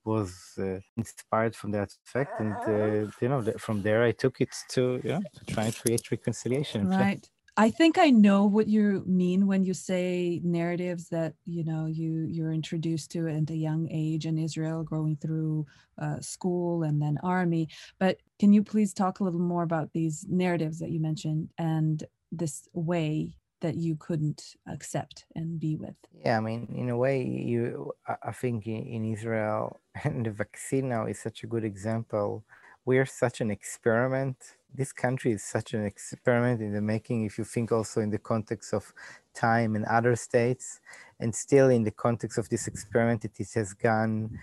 was 0.06 0.58
uh, 0.58 0.80
inspired 0.96 1.56
from 1.56 1.72
that 1.72 1.94
fact 2.06 2.40
and 2.40 2.54
uh, 2.54 3.12
you 3.22 3.30
know 3.30 3.42
from 3.58 3.82
there 3.82 4.04
I 4.04 4.12
took 4.12 4.40
it 4.40 4.54
to 4.70 5.02
you 5.04 5.12
know 5.12 5.22
to 5.38 5.46
try 5.54 5.66
and 5.66 5.76
create 5.76 6.10
reconciliation. 6.12 6.88
Right. 6.88 7.28
I 7.60 7.72
think 7.72 7.98
I 7.98 8.12
know 8.12 8.46
what 8.46 8.68
you 8.68 9.04
mean 9.08 9.48
when 9.48 9.64
you 9.64 9.74
say 9.74 10.40
narratives 10.44 11.10
that 11.10 11.34
you 11.48 11.64
know 11.64 11.88
you 11.88 12.28
you're 12.30 12.52
introduced 12.52 13.10
to 13.12 13.28
at 13.28 13.50
a 13.50 13.56
young 13.56 13.88
age 13.90 14.28
in 14.28 14.38
Israel, 14.38 14.84
growing 14.84 15.16
through 15.16 15.66
uh, 16.00 16.20
school 16.20 16.84
and 16.84 17.02
then 17.02 17.18
army. 17.24 17.70
But 17.98 18.18
can 18.38 18.54
you 18.54 18.64
please 18.64 18.94
talk 18.94 19.20
a 19.20 19.24
little 19.24 19.40
more 19.40 19.64
about 19.64 19.92
these 19.94 20.24
narratives 20.30 20.78
that 20.80 20.92
you 20.92 21.00
mentioned 21.00 21.50
and 21.58 22.04
this 22.32 22.68
way 22.74 23.36
that 23.62 23.76
you 23.76 23.96
couldn't 23.96 24.56
accept 24.72 25.26
and 25.34 25.60
be 25.60 25.76
with? 25.76 25.96
Yeah, 26.14 26.38
I 26.38 26.42
mean, 26.42 26.72
in 26.76 26.90
a 26.90 26.98
way, 26.98 27.24
you 27.24 27.92
I 28.24 28.34
think 28.34 28.68
in 28.68 29.04
Israel 29.04 29.80
and 30.04 30.28
the 30.28 30.32
vaccine 30.32 30.90
now 30.90 31.08
is 31.08 31.20
such 31.20 31.44
a 31.44 31.48
good 31.48 31.64
example. 31.64 32.44
We 32.86 33.00
are 33.00 33.06
such 33.06 33.42
an 33.42 33.50
experiment 33.50 34.57
this 34.74 34.92
country 34.92 35.32
is 35.32 35.44
such 35.44 35.74
an 35.74 35.86
experiment 35.86 36.62
in 36.62 36.74
the 36.74 36.82
making 36.82 37.26
if 37.26 37.38
you 37.38 37.44
think 37.44 37.72
also 37.72 38.02
in 38.02 38.10
the 38.10 38.18
context 38.18 38.74
of 38.74 38.94
time 39.34 39.76
and 39.76 39.86
other 39.86 40.16
states 40.16 40.80
and 41.20 41.34
still 41.34 41.70
in 41.70 41.84
the 41.84 41.92
context 41.92 42.38
of 42.38 42.50
this 42.50 42.68
experiment 42.68 43.26
it 43.26 43.34
has 43.54 43.74
gone 43.74 44.38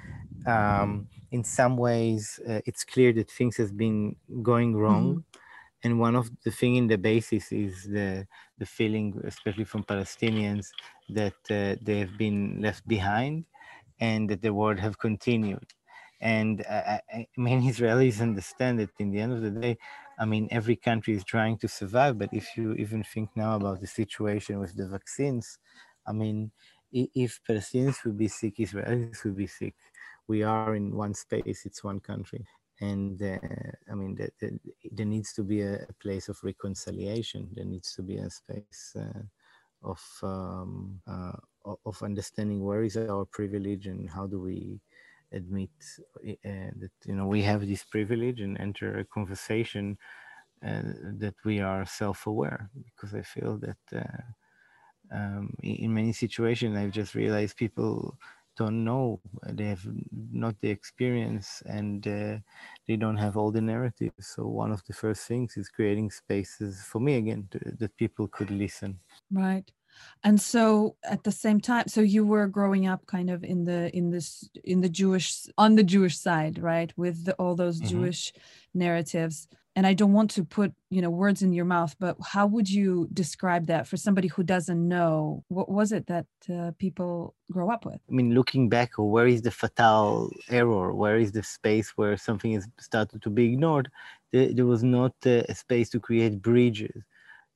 um, 0.46 1.06
in 1.30 1.44
some 1.44 1.76
ways 1.76 2.40
uh, 2.48 2.60
it's 2.66 2.84
clear 2.84 3.12
that 3.12 3.30
things 3.30 3.56
has 3.56 3.72
been 3.72 4.16
going 4.42 4.74
wrong 4.76 5.06
mm-hmm. 5.16 5.38
and 5.84 6.00
one 6.00 6.16
of 6.16 6.30
the 6.44 6.50
thing 6.50 6.76
in 6.76 6.86
the 6.86 6.98
basis 6.98 7.52
is 7.52 7.84
the 7.84 8.26
the 8.58 8.66
feeling 8.66 9.20
especially 9.24 9.64
from 9.64 9.82
palestinians 9.84 10.68
that 11.08 11.34
uh, 11.50 11.76
they 11.82 11.98
have 11.98 12.16
been 12.16 12.60
left 12.60 12.86
behind 12.88 13.44
and 14.00 14.28
that 14.28 14.42
the 14.42 14.52
war 14.52 14.74
have 14.74 14.98
continued 14.98 15.66
and 16.24 16.64
uh, 16.68 16.98
many 17.36 17.68
Israelis 17.72 18.20
understand 18.20 18.80
that 18.80 18.90
in 18.98 19.12
the 19.12 19.20
end 19.20 19.32
of 19.32 19.42
the 19.42 19.50
day, 19.50 19.78
I 20.18 20.24
mean, 20.24 20.48
every 20.50 20.76
country 20.76 21.14
is 21.14 21.24
trying 21.24 21.58
to 21.58 21.68
survive. 21.68 22.18
But 22.18 22.30
if 22.32 22.56
you 22.56 22.74
even 22.74 23.02
think 23.02 23.30
now 23.36 23.56
about 23.56 23.80
the 23.80 23.86
situation 23.86 24.60
with 24.60 24.76
the 24.76 24.88
vaccines, 24.88 25.58
I 26.06 26.12
mean, 26.12 26.50
if 26.92 27.40
Palestinians 27.48 28.04
will 28.04 28.12
be 28.12 28.28
sick, 28.28 28.56
Israelis 28.58 29.24
will 29.24 29.32
be 29.32 29.46
sick. 29.46 29.74
We 30.26 30.42
are 30.42 30.74
in 30.74 30.94
one 30.94 31.14
space, 31.14 31.66
it's 31.66 31.82
one 31.82 32.00
country. 32.00 32.46
And 32.80 33.20
uh, 33.22 33.38
I 33.90 33.94
mean, 33.94 34.14
the, 34.14 34.30
the, 34.40 34.58
there 34.90 35.06
needs 35.06 35.32
to 35.34 35.42
be 35.42 35.62
a, 35.62 35.86
place 36.00 36.28
of 36.28 36.42
reconciliation. 36.42 37.48
There 37.52 37.64
needs 37.64 37.94
to 37.94 38.02
be 38.02 38.16
a 38.16 38.30
space 38.30 38.96
uh, 38.98 39.22
of 39.82 40.02
um, 40.22 41.00
uh, 41.06 41.32
of 41.86 42.02
understanding 42.02 42.64
where 42.64 42.82
is 42.82 42.96
our 42.96 43.24
privilege 43.24 43.86
and 43.86 44.10
how 44.10 44.26
do 44.26 44.40
we 44.40 44.80
admit 45.32 45.70
uh, 46.26 46.70
that 46.80 46.92
you 47.04 47.14
know 47.14 47.26
we 47.26 47.42
have 47.42 47.66
this 47.66 47.84
privilege 47.84 48.40
and 48.40 48.58
enter 48.60 48.98
a 48.98 49.04
conversation 49.04 49.98
uh, 50.66 50.82
that 51.18 51.34
we 51.44 51.60
are 51.60 51.84
self-aware 51.84 52.70
because 52.84 53.14
I 53.14 53.22
feel 53.22 53.58
that 53.58 53.76
uh, 53.94 55.16
um, 55.16 55.54
in 55.62 55.92
many 55.92 56.12
situations 56.12 56.76
I've 56.76 56.92
just 56.92 57.14
realized 57.14 57.56
people 57.56 58.16
don't 58.56 58.84
know. 58.84 59.20
They 59.48 59.64
have 59.64 59.84
not 60.32 60.54
the 60.60 60.70
experience 60.70 61.62
and 61.66 62.06
uh, 62.06 62.38
they 62.86 62.96
don't 62.96 63.16
have 63.16 63.36
all 63.36 63.50
the 63.50 63.60
narratives 63.60 64.28
so 64.28 64.46
one 64.46 64.70
of 64.70 64.82
the 64.86 64.92
first 64.92 65.26
things 65.26 65.56
is 65.56 65.68
creating 65.68 66.10
spaces 66.10 66.82
for 66.82 67.00
me 67.00 67.16
again 67.16 67.48
to, 67.50 67.58
that 67.78 67.96
people 67.96 68.28
could 68.28 68.50
listen. 68.50 69.00
Right 69.32 69.70
and 70.22 70.40
so 70.40 70.96
at 71.04 71.22
the 71.24 71.32
same 71.32 71.60
time 71.60 71.86
so 71.86 72.00
you 72.00 72.24
were 72.24 72.46
growing 72.46 72.86
up 72.86 73.06
kind 73.06 73.30
of 73.30 73.44
in 73.44 73.64
the 73.64 73.94
in 73.96 74.10
this 74.10 74.48
in 74.64 74.80
the 74.80 74.88
jewish 74.88 75.46
on 75.58 75.74
the 75.74 75.82
jewish 75.82 76.18
side 76.18 76.58
right 76.58 76.92
with 76.96 77.24
the, 77.26 77.34
all 77.34 77.54
those 77.54 77.78
mm-hmm. 77.78 77.88
jewish 77.88 78.32
narratives. 78.74 79.48
And 79.76 79.88
i 79.88 79.92
don't 79.92 80.12
want 80.12 80.30
to 80.32 80.44
put 80.44 80.72
you 80.88 81.02
know 81.02 81.10
words 81.10 81.42
in 81.42 81.52
your 81.52 81.64
mouth 81.64 81.96
but 81.98 82.16
how 82.32 82.46
would 82.46 82.70
you 82.70 83.08
describe 83.12 83.66
that 83.66 83.88
for 83.88 83.96
somebody 83.96 84.28
who 84.28 84.44
doesn't 84.44 84.88
know? 84.88 85.42
What 85.48 85.68
was 85.68 85.90
it 85.90 86.06
that 86.06 86.26
uh, 86.48 86.70
people 86.78 87.34
grow 87.50 87.70
up 87.70 87.84
with? 87.84 88.00
I 88.08 88.12
mean 88.12 88.34
looking 88.34 88.68
back 88.68 88.90
where 88.96 89.26
is 89.26 89.42
the 89.42 89.50
fatal 89.50 90.30
error? 90.48 90.94
Where 90.94 91.18
is 91.18 91.32
the 91.32 91.42
space 91.42 91.88
where 91.96 92.16
something 92.16 92.52
is 92.52 92.68
started 92.78 93.20
to 93.22 93.30
be 93.30 93.44
ignored? 93.52 93.90
There, 94.32 94.52
there 94.54 94.66
was 94.66 94.84
not 94.84 95.14
uh, 95.26 95.42
a 95.48 95.54
space 95.54 95.88
to 95.90 95.98
create 95.98 96.40
bridges 96.40 97.02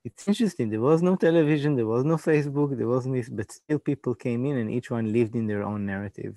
it's 0.09 0.27
interesting. 0.29 0.71
There 0.71 0.81
was 0.81 1.03
no 1.03 1.15
television, 1.17 1.77
there 1.77 1.87
was 1.87 2.05
no 2.05 2.17
Facebook, 2.17 2.77
there 2.77 2.89
wasn't 2.89 3.15
this, 3.17 3.29
but 3.29 3.51
still 3.53 3.79
people 3.91 4.15
came 4.15 4.43
in 4.47 4.57
and 4.57 4.71
each 4.71 4.91
one 4.91 5.13
lived 5.13 5.35
in 5.37 5.47
their 5.47 5.63
own 5.63 5.87
narrative, 5.87 6.35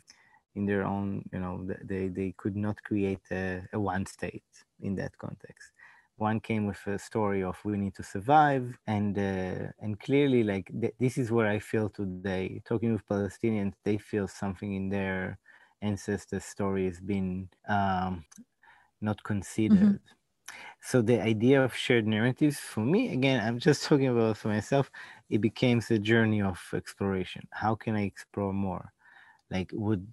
in 0.56 0.66
their 0.66 0.84
own, 0.84 1.08
you 1.34 1.40
know, 1.40 1.54
they, 1.92 2.08
they 2.10 2.34
could 2.38 2.56
not 2.56 2.78
create 2.84 3.26
a, 3.32 3.62
a 3.74 3.80
one 3.80 4.06
state 4.06 4.52
in 4.82 4.96
that 4.96 5.18
context. 5.18 5.72
One 6.18 6.40
came 6.40 6.66
with 6.68 6.86
a 6.86 7.00
story 7.00 7.42
of 7.44 7.58
we 7.66 7.78
need 7.78 7.96
to 7.96 8.04
survive, 8.04 8.78
and 8.86 9.18
uh, 9.18 9.72
and 9.84 10.00
clearly, 10.00 10.44
like 10.44 10.68
th- 10.82 10.94
this 11.00 11.18
is 11.18 11.32
where 11.32 11.48
I 11.48 11.58
feel 11.58 11.90
today. 11.90 12.62
Talking 12.64 12.94
with 12.94 13.08
Palestinians, 13.08 13.74
they 13.84 13.98
feel 13.98 14.28
something 14.28 14.72
in 14.76 14.90
their 14.90 15.40
ancestors' 15.82 16.46
story 16.46 16.86
has 16.86 17.00
been 17.00 17.50
um, 17.68 18.24
not 19.02 19.24
considered. 19.24 19.94
Mm-hmm 19.94 20.21
so 20.82 21.02
the 21.02 21.22
idea 21.22 21.64
of 21.64 21.76
shared 21.76 22.08
narratives 22.08 22.60
for 22.60 22.82
me 22.82 23.14
again 23.14 23.40
i'm 23.46 23.60
just 23.60 23.84
talking 23.84 24.08
about 24.08 24.38
for 24.38 24.48
myself 24.48 24.90
it 25.32 25.40
became 25.40 25.82
a 25.90 25.98
journey 25.98 26.42
of 26.42 26.60
exploration. 26.74 27.48
How 27.52 27.74
can 27.74 27.96
i 27.96 28.04
explore 28.04 28.54
more? 28.54 28.92
Like 29.50 29.72
would 29.74 30.06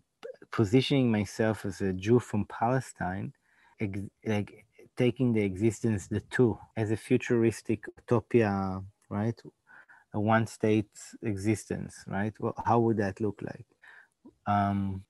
positioning 0.50 1.11
myself 1.11 1.66
as 1.66 1.80
a 1.83 1.92
jew 1.92 2.18
from 2.18 2.47
palestine 2.47 3.33
ex- 3.80 4.00
like 4.25 4.64
taking 4.97 5.33
the 5.33 5.42
existence 5.42 6.07
the 6.07 6.21
two 6.30 6.59
as 6.76 6.90
a 6.90 6.97
futuristic 6.97 7.85
utopia 7.99 8.80
right? 9.11 9.40
A 10.14 10.21
one 10.21 10.47
state 10.47 10.90
existence 11.23 12.04
right? 12.07 12.33
Well, 12.40 12.54
how 12.64 12.78
would 12.80 12.97
that 12.99 13.21
look 13.21 13.40
like? 13.42 13.66
Um 14.47 15.04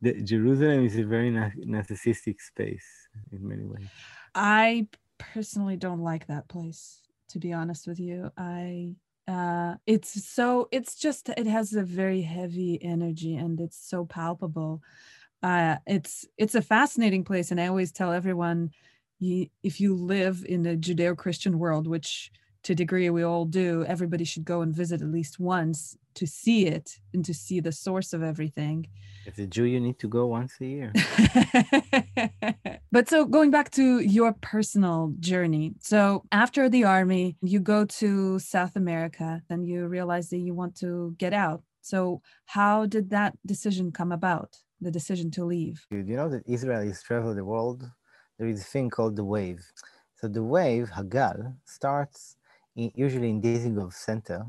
the, 0.00 0.22
jerusalem 0.22 0.84
is 0.84 0.96
a 0.96 1.04
very 1.04 1.30
narcissistic 1.30 2.40
space 2.40 2.86
in 3.32 3.46
many 3.46 3.64
ways 3.64 3.88
I 4.34 4.88
personally 5.18 5.76
don't 5.76 6.02
like 6.02 6.26
that 6.26 6.48
place, 6.48 7.00
to 7.28 7.38
be 7.38 7.52
honest 7.52 7.86
with 7.86 8.00
you. 8.00 8.30
I 8.36 8.96
uh 9.28 9.74
it's 9.86 10.26
so 10.28 10.68
it's 10.72 10.96
just 10.96 11.28
it 11.28 11.46
has 11.46 11.74
a 11.74 11.82
very 11.84 12.22
heavy 12.22 12.76
energy 12.82 13.36
and 13.36 13.60
it's 13.60 13.78
so 13.78 14.04
palpable 14.04 14.82
uh 15.44 15.76
it's 15.86 16.26
it's 16.36 16.56
a 16.56 16.60
fascinating 16.62 17.22
place 17.22 17.52
and 17.52 17.60
i 17.60 17.68
always 17.68 17.92
tell 17.92 18.12
everyone 18.12 18.68
you, 19.20 19.46
if 19.62 19.80
you 19.80 19.94
live 19.94 20.44
in 20.48 20.66
a 20.66 20.76
judeo-christian 20.76 21.56
world 21.56 21.86
which 21.86 22.32
to 22.64 22.74
degree 22.74 23.10
we 23.10 23.22
all 23.22 23.44
do 23.44 23.84
everybody 23.84 24.24
should 24.24 24.44
go 24.44 24.62
and 24.62 24.74
visit 24.74 25.00
at 25.00 25.08
least 25.12 25.38
once 25.38 25.96
to 26.14 26.26
see 26.26 26.66
it 26.66 26.98
and 27.14 27.24
to 27.24 27.34
see 27.34 27.60
the 27.60 27.72
source 27.72 28.12
of 28.12 28.22
everything 28.22 28.86
if 29.26 29.38
a 29.38 29.46
jew 29.46 29.64
you 29.64 29.80
need 29.80 29.98
to 29.98 30.08
go 30.08 30.26
once 30.26 30.54
a 30.60 30.66
year 30.66 30.92
But 32.92 33.08
so 33.08 33.24
going 33.24 33.50
back 33.50 33.70
to 33.70 34.00
your 34.00 34.34
personal 34.42 35.14
journey. 35.18 35.72
So 35.80 36.24
after 36.30 36.68
the 36.68 36.84
army, 36.84 37.38
you 37.40 37.58
go 37.58 37.86
to 37.86 38.38
South 38.38 38.76
America, 38.76 39.42
then 39.48 39.64
you 39.64 39.86
realize 39.86 40.28
that 40.28 40.40
you 40.40 40.52
want 40.52 40.76
to 40.80 41.14
get 41.16 41.32
out. 41.32 41.62
So 41.80 42.20
how 42.44 42.84
did 42.84 43.08
that 43.08 43.32
decision 43.46 43.92
come 43.92 44.12
about? 44.12 44.58
The 44.82 44.90
decision 44.90 45.30
to 45.32 45.44
leave? 45.46 45.86
You 45.90 46.02
know 46.02 46.28
that 46.28 46.46
Israelis 46.46 47.02
travel 47.02 47.34
the 47.34 47.46
world. 47.46 47.90
There 48.38 48.48
is 48.48 48.60
a 48.60 48.64
thing 48.64 48.90
called 48.90 49.16
the 49.16 49.24
wave. 49.24 49.64
So 50.16 50.28
the 50.28 50.42
wave, 50.42 50.90
Hagal, 50.90 51.56
starts 51.64 52.36
in, 52.76 52.92
usually 52.94 53.30
in 53.30 53.40
Dizengoff 53.40 53.94
Center. 53.94 54.44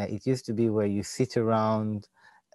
Uh, 0.00 0.06
it 0.08 0.26
used 0.26 0.46
to 0.46 0.52
be 0.52 0.70
where 0.70 0.86
you 0.86 1.02
sit 1.02 1.36
around 1.36 2.08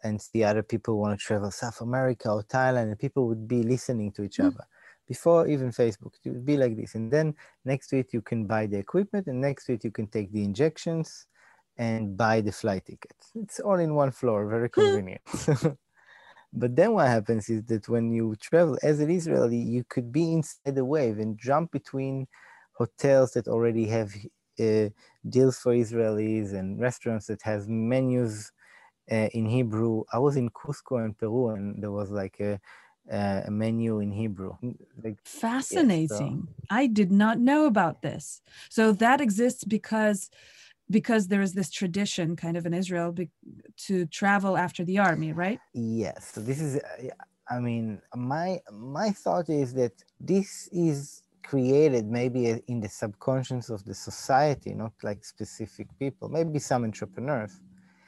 and 0.03 0.21
see 0.21 0.43
other 0.43 0.63
people 0.63 0.97
want 0.97 1.17
to 1.17 1.25
travel 1.25 1.51
South 1.51 1.81
America 1.81 2.29
or 2.29 2.43
Thailand, 2.43 2.87
and 2.89 2.99
people 2.99 3.27
would 3.27 3.47
be 3.47 3.61
listening 3.63 4.11
to 4.13 4.23
each 4.23 4.37
mm. 4.37 4.47
other 4.47 4.65
before 5.07 5.47
even 5.47 5.69
Facebook. 5.71 6.13
It 6.23 6.29
would 6.29 6.45
be 6.45 6.57
like 6.57 6.75
this. 6.75 6.95
And 6.95 7.11
then 7.11 7.35
next 7.63 7.87
to 7.89 7.99
it, 7.99 8.13
you 8.13 8.21
can 8.21 8.45
buy 8.45 8.65
the 8.65 8.77
equipment, 8.77 9.27
and 9.27 9.41
next 9.41 9.65
to 9.65 9.73
it, 9.73 9.83
you 9.83 9.91
can 9.91 10.07
take 10.07 10.31
the 10.31 10.43
injections 10.43 11.27
and 11.77 12.17
buy 12.17 12.41
the 12.41 12.51
flight 12.51 12.85
tickets. 12.85 13.31
It's 13.35 13.59
all 13.59 13.79
in 13.79 13.95
one 13.95 14.11
floor, 14.11 14.47
very 14.47 14.69
convenient. 14.69 15.21
but 16.53 16.75
then 16.75 16.93
what 16.93 17.07
happens 17.07 17.49
is 17.49 17.63
that 17.65 17.89
when 17.89 18.11
you 18.11 18.35
travel 18.39 18.77
as 18.81 18.99
an 19.01 19.11
Israeli, 19.11 19.57
you 19.57 19.83
could 19.89 20.11
be 20.11 20.33
inside 20.33 20.75
the 20.75 20.85
wave 20.85 21.19
and 21.19 21.37
jump 21.37 21.71
between 21.71 22.27
hotels 22.73 23.33
that 23.33 23.47
already 23.47 23.87
have 23.87 24.13
Uh, 24.59 24.89
deals 25.27 25.57
for 25.57 25.73
Israelis 25.73 26.53
and 26.53 26.79
restaurants 26.79 27.27
that 27.27 27.41
has 27.41 27.67
menus 27.67 28.51
uh, 29.11 29.27
in 29.33 29.45
Hebrew. 29.45 30.03
I 30.13 30.19
was 30.19 30.35
in 30.37 30.49
Cusco 30.49 31.03
in 31.03 31.13
Peru, 31.13 31.49
and 31.49 31.81
there 31.81 31.91
was 31.91 32.09
like 32.09 32.39
a, 32.39 32.59
a 33.09 33.51
menu 33.51 33.99
in 33.99 34.11
Hebrew. 34.11 34.53
Mm, 34.63 34.77
like, 35.03 35.17
Fascinating. 35.25 36.47
so. 36.47 36.53
I 36.69 36.87
did 36.87 37.11
not 37.11 37.39
know 37.39 37.65
about 37.65 38.01
this. 38.01 38.41
So 38.69 38.91
that 38.93 39.21
exists 39.21 39.63
because 39.63 40.29
because 40.89 41.27
there 41.27 41.41
is 41.41 41.53
this 41.53 41.71
tradition 41.71 42.35
kind 42.35 42.55
of 42.55 42.65
in 42.67 42.73
Israel 42.73 43.11
be, 43.11 43.29
to 43.87 44.05
travel 44.05 44.55
after 44.55 44.83
the 44.83 44.99
army, 44.99 45.33
right? 45.33 45.59
Yes. 45.73 46.31
So 46.33 46.41
this 46.41 46.61
is 46.61 46.77
uh, 46.77 47.09
I 47.49 47.59
mean, 47.59 48.01
my 48.15 48.59
my 48.71 49.11
thought 49.11 49.49
is 49.49 49.73
that 49.75 49.93
this 50.19 50.69
is 50.71 51.21
created 51.45 52.07
maybe 52.07 52.61
in 52.67 52.81
the 52.81 52.89
subconscious 52.89 53.69
of 53.69 53.85
the 53.85 53.95
society, 53.95 54.73
not 54.73 54.93
like 55.03 55.25
specific 55.25 55.87
people, 55.99 56.29
maybe 56.29 56.59
some 56.59 56.83
entrepreneurs 56.85 57.61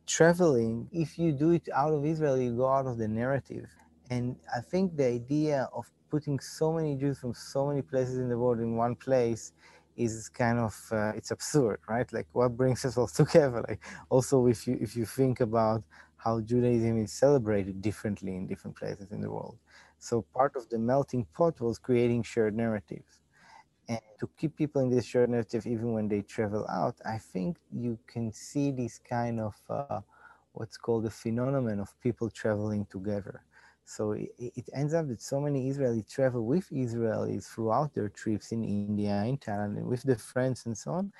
traveling, 0.07 0.89
if 0.91 1.19
you 1.19 1.31
do 1.33 1.51
it 1.51 1.67
out 1.75 1.93
of 1.93 2.05
Israel, 2.05 2.37
you 2.39 2.55
go 2.55 2.67
out 2.67 2.87
of 2.87 2.97
the 2.97 3.07
narrative. 3.07 3.69
And 4.09 4.37
I 4.55 4.61
think 4.61 4.97
the 4.97 5.05
idea 5.05 5.69
of 5.73 5.85
putting 6.09 6.39
so 6.39 6.73
many 6.73 6.95
Jews 6.95 7.19
from 7.19 7.33
so 7.33 7.67
many 7.67 7.81
places 7.81 8.17
in 8.19 8.29
the 8.29 8.37
world 8.37 8.59
in 8.59 8.77
one 8.77 8.95
place 8.95 9.53
is 9.97 10.29
kind 10.29 10.59
of 10.59 10.75
uh, 10.91 11.11
it's 11.15 11.31
absurd, 11.31 11.79
right? 11.89 12.11
Like 12.13 12.27
what 12.33 12.57
brings 12.57 12.85
us 12.85 12.97
all 12.97 13.07
together? 13.23 13.63
Like 13.67 13.83
also 14.09 14.47
if 14.47 14.67
you 14.67 14.77
if 14.81 14.95
you 14.95 15.05
think 15.05 15.41
about 15.41 15.83
how 16.17 16.41
Judaism 16.41 16.97
is 17.03 17.11
celebrated 17.13 17.81
differently 17.81 18.35
in 18.35 18.47
different 18.47 18.77
places 18.77 19.11
in 19.11 19.21
the 19.21 19.29
world. 19.31 19.57
So 19.99 20.23
part 20.33 20.55
of 20.55 20.69
the 20.69 20.79
melting 20.79 21.27
pot 21.33 21.61
was 21.61 21.77
creating 21.79 22.23
shared 22.23 22.55
narratives. 22.55 23.21
And 23.89 23.99
to 24.19 24.29
keep 24.37 24.55
people 24.57 24.81
in 24.81 24.89
this 24.89 25.05
shared 25.05 25.29
narrative, 25.29 25.65
even 25.65 25.93
when 25.93 26.07
they 26.07 26.21
travel 26.21 26.67
out, 26.67 26.95
I 27.05 27.17
think 27.17 27.57
you 27.71 27.97
can 28.05 28.33
see 28.33 28.71
this 28.71 28.99
kind 28.99 29.39
of 29.39 29.55
uh, 29.69 30.01
what's 30.51 30.77
called 30.77 31.03
the 31.03 31.09
phenomenon 31.09 31.79
of 31.79 31.99
people 32.01 32.29
traveling 32.29 32.85
together. 32.89 33.43
So 33.85 34.11
it, 34.11 34.31
it, 34.37 34.69
ends 34.73 34.93
up 34.93 35.07
that 35.07 35.21
so 35.21 35.39
many 35.39 35.71
Israelis 35.71 36.11
travel 36.11 36.45
with 36.45 36.69
Israelis 36.71 37.45
throughout 37.45 37.93
their 37.93 38.09
trips 38.09 38.51
in 38.51 38.65
India, 38.65 39.23
in 39.23 39.37
Thailand, 39.37 39.81
with 39.83 40.03
their 40.03 40.17
friends 40.17 40.65
and 40.65 40.77
so 40.77 40.91
on, 40.91 41.13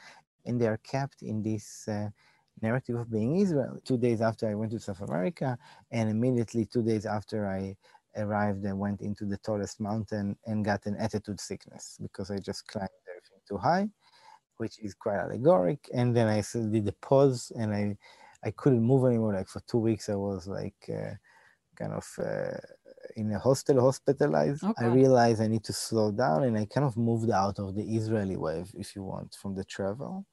and 0.46 0.60
they 0.60 0.68
are 0.68 0.80
kept 0.84 1.22
in 1.22 1.42
this 1.42 1.88
uh, 1.88 2.10
narrative 2.62 2.98
of 2.98 3.10
being 3.10 3.38
Israel. 3.38 3.80
Two 3.86 3.98
days 3.98 4.20
after 4.20 4.50
I 4.50 4.56
went 4.56 4.72
to 4.72 4.80
South 4.80 5.00
America, 5.00 5.58
and 5.92 6.10
immediately 6.10 6.66
two 6.66 6.84
days 6.84 7.06
after 7.06 7.48
I 7.48 7.78
arrived 8.18 8.64
and 8.66 8.78
went 8.80 9.02
into 9.02 9.26
the 9.26 9.38
tallest 9.38 9.80
mountain 9.80 10.38
and 10.46 10.66
got 10.66 10.86
an 10.86 10.96
altitude 10.98 11.40
sickness 11.40 11.98
because 12.02 12.32
I 12.32 12.40
just 12.40 12.68
climbed 12.68 12.90
everything 13.10 13.40
too 13.48 13.58
high, 13.58 13.90
which 14.58 14.80
is 14.80 14.94
quite 14.94 15.20
allegoric. 15.20 15.80
And 15.94 16.16
then 16.16 16.28
I 16.28 16.44
did 16.72 16.88
a 16.88 16.92
pause 16.94 17.52
and 17.58 17.74
I, 17.74 17.98
I 18.44 18.52
couldn't 18.52 18.84
move 18.84 19.06
anymore. 19.06 19.34
Like 19.34 19.48
for 19.48 19.62
two 19.62 19.80
weeks, 19.80 20.10
I 20.10 20.16
was 20.16 20.48
like 20.48 20.76
uh, 20.90 21.14
kind 21.76 21.94
of 21.94 22.08
uh, 22.20 22.58
in 23.16 23.32
a 23.32 23.40
hostel, 23.40 23.82
hospitalized. 23.82 24.64
Okay. 24.64 24.86
I 24.86 24.88
realized 24.88 25.42
I 25.42 25.48
need 25.48 25.64
to 25.66 25.74
slow 25.74 26.12
down 26.12 26.44
and 26.44 26.58
I 26.58 26.66
kind 26.66 26.86
of 26.86 26.98
moved 26.98 27.32
out 27.32 27.60
of 27.60 27.76
the 27.76 27.84
Israeli 27.84 28.38
wave, 28.38 28.72
if 28.76 28.96
you 28.96 29.04
want, 29.04 29.38
from 29.42 29.56
the 29.56 29.64
travel. 29.64 30.26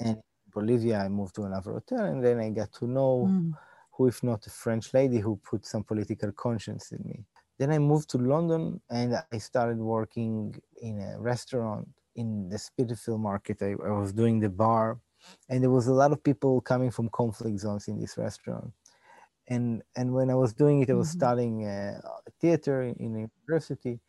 And 0.00 0.18
Bolivia, 0.52 0.98
I 1.00 1.08
moved 1.08 1.34
to 1.36 1.42
another 1.42 1.72
hotel 1.72 2.04
and 2.04 2.24
then 2.24 2.40
I 2.40 2.50
got 2.50 2.72
to 2.74 2.86
know. 2.86 3.28
Mm 3.30 3.54
who, 3.96 4.08
if 4.08 4.22
not 4.22 4.46
a 4.46 4.50
French 4.50 4.92
lady, 4.92 5.18
who 5.18 5.36
put 5.36 5.64
some 5.64 5.82
political 5.82 6.30
conscience 6.32 6.92
in 6.92 7.02
me. 7.04 7.24
Then 7.58 7.70
I 7.70 7.78
moved 7.78 8.10
to 8.10 8.18
London 8.18 8.80
and 8.90 9.16
I 9.32 9.38
started 9.38 9.78
working 9.78 10.54
in 10.82 11.00
a 11.00 11.20
restaurant 11.20 11.88
in 12.14 12.48
the 12.48 12.58
Spitalfields 12.58 13.20
market. 13.20 13.62
I, 13.62 13.72
I 13.84 13.92
was 13.92 14.12
doing 14.12 14.40
the 14.40 14.48
bar, 14.48 14.98
and 15.48 15.62
there 15.62 15.70
was 15.70 15.86
a 15.86 15.92
lot 15.92 16.12
of 16.12 16.22
people 16.22 16.60
coming 16.60 16.90
from 16.90 17.08
conflict 17.10 17.58
zones 17.60 17.88
in 17.88 17.98
this 18.00 18.18
restaurant. 18.18 18.72
And 19.48 19.82
and 19.94 20.12
when 20.12 20.30
I 20.30 20.34
was 20.34 20.52
doing 20.52 20.82
it, 20.82 20.90
I 20.90 20.94
was 20.94 21.08
mm-hmm. 21.08 21.18
studying 21.18 21.66
uh, 21.66 22.00
theater 22.40 22.82
in 22.82 23.14
a 23.16 23.28
university, 23.46 24.00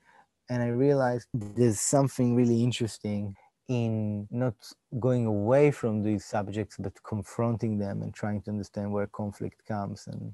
and 0.49 0.63
I 0.63 0.67
realized 0.67 1.27
there's 1.33 1.79
something 1.79 2.35
really 2.35 2.63
interesting 2.63 3.35
in 3.67 4.27
not 4.31 4.55
going 4.99 5.25
away 5.25 5.71
from 5.71 6.01
these 6.01 6.23
subjects 6.23 6.77
but 6.79 6.93
confronting 7.03 7.77
them 7.77 8.01
and 8.01 8.13
trying 8.13 8.41
to 8.41 8.49
understand 8.49 8.89
where 8.89 9.07
conflict 9.07 9.61
comes 9.67 10.07
and 10.07 10.33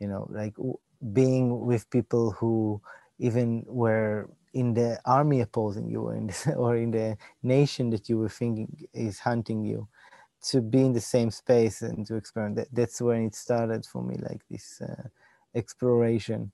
you 0.00 0.06
know 0.06 0.26
like 0.30 0.54
being 1.12 1.66
with 1.66 1.90
people 1.90 2.32
who 2.32 2.80
even 3.18 3.64
were 3.66 4.28
in 4.54 4.74
the 4.74 4.98
army 5.04 5.40
opposing 5.40 5.88
you 5.88 6.02
or 6.02 6.14
in 6.14 6.26
the, 6.26 6.54
or 6.56 6.76
in 6.76 6.90
the 6.90 7.16
nation 7.42 7.90
that 7.90 8.08
you 8.08 8.18
were 8.18 8.28
thinking 8.28 8.88
is 8.92 9.18
hunting 9.18 9.64
you 9.64 9.86
to 10.40 10.60
be 10.60 10.80
in 10.80 10.92
the 10.92 11.00
same 11.00 11.30
space 11.30 11.82
and 11.82 12.06
to 12.06 12.14
experiment 12.14 12.56
that, 12.56 12.68
that's 12.72 13.00
when 13.00 13.26
it 13.26 13.34
started 13.34 13.84
for 13.84 14.02
me 14.02 14.16
like 14.22 14.40
this 14.50 14.80
uh, 14.80 15.02
exploration 15.54 16.52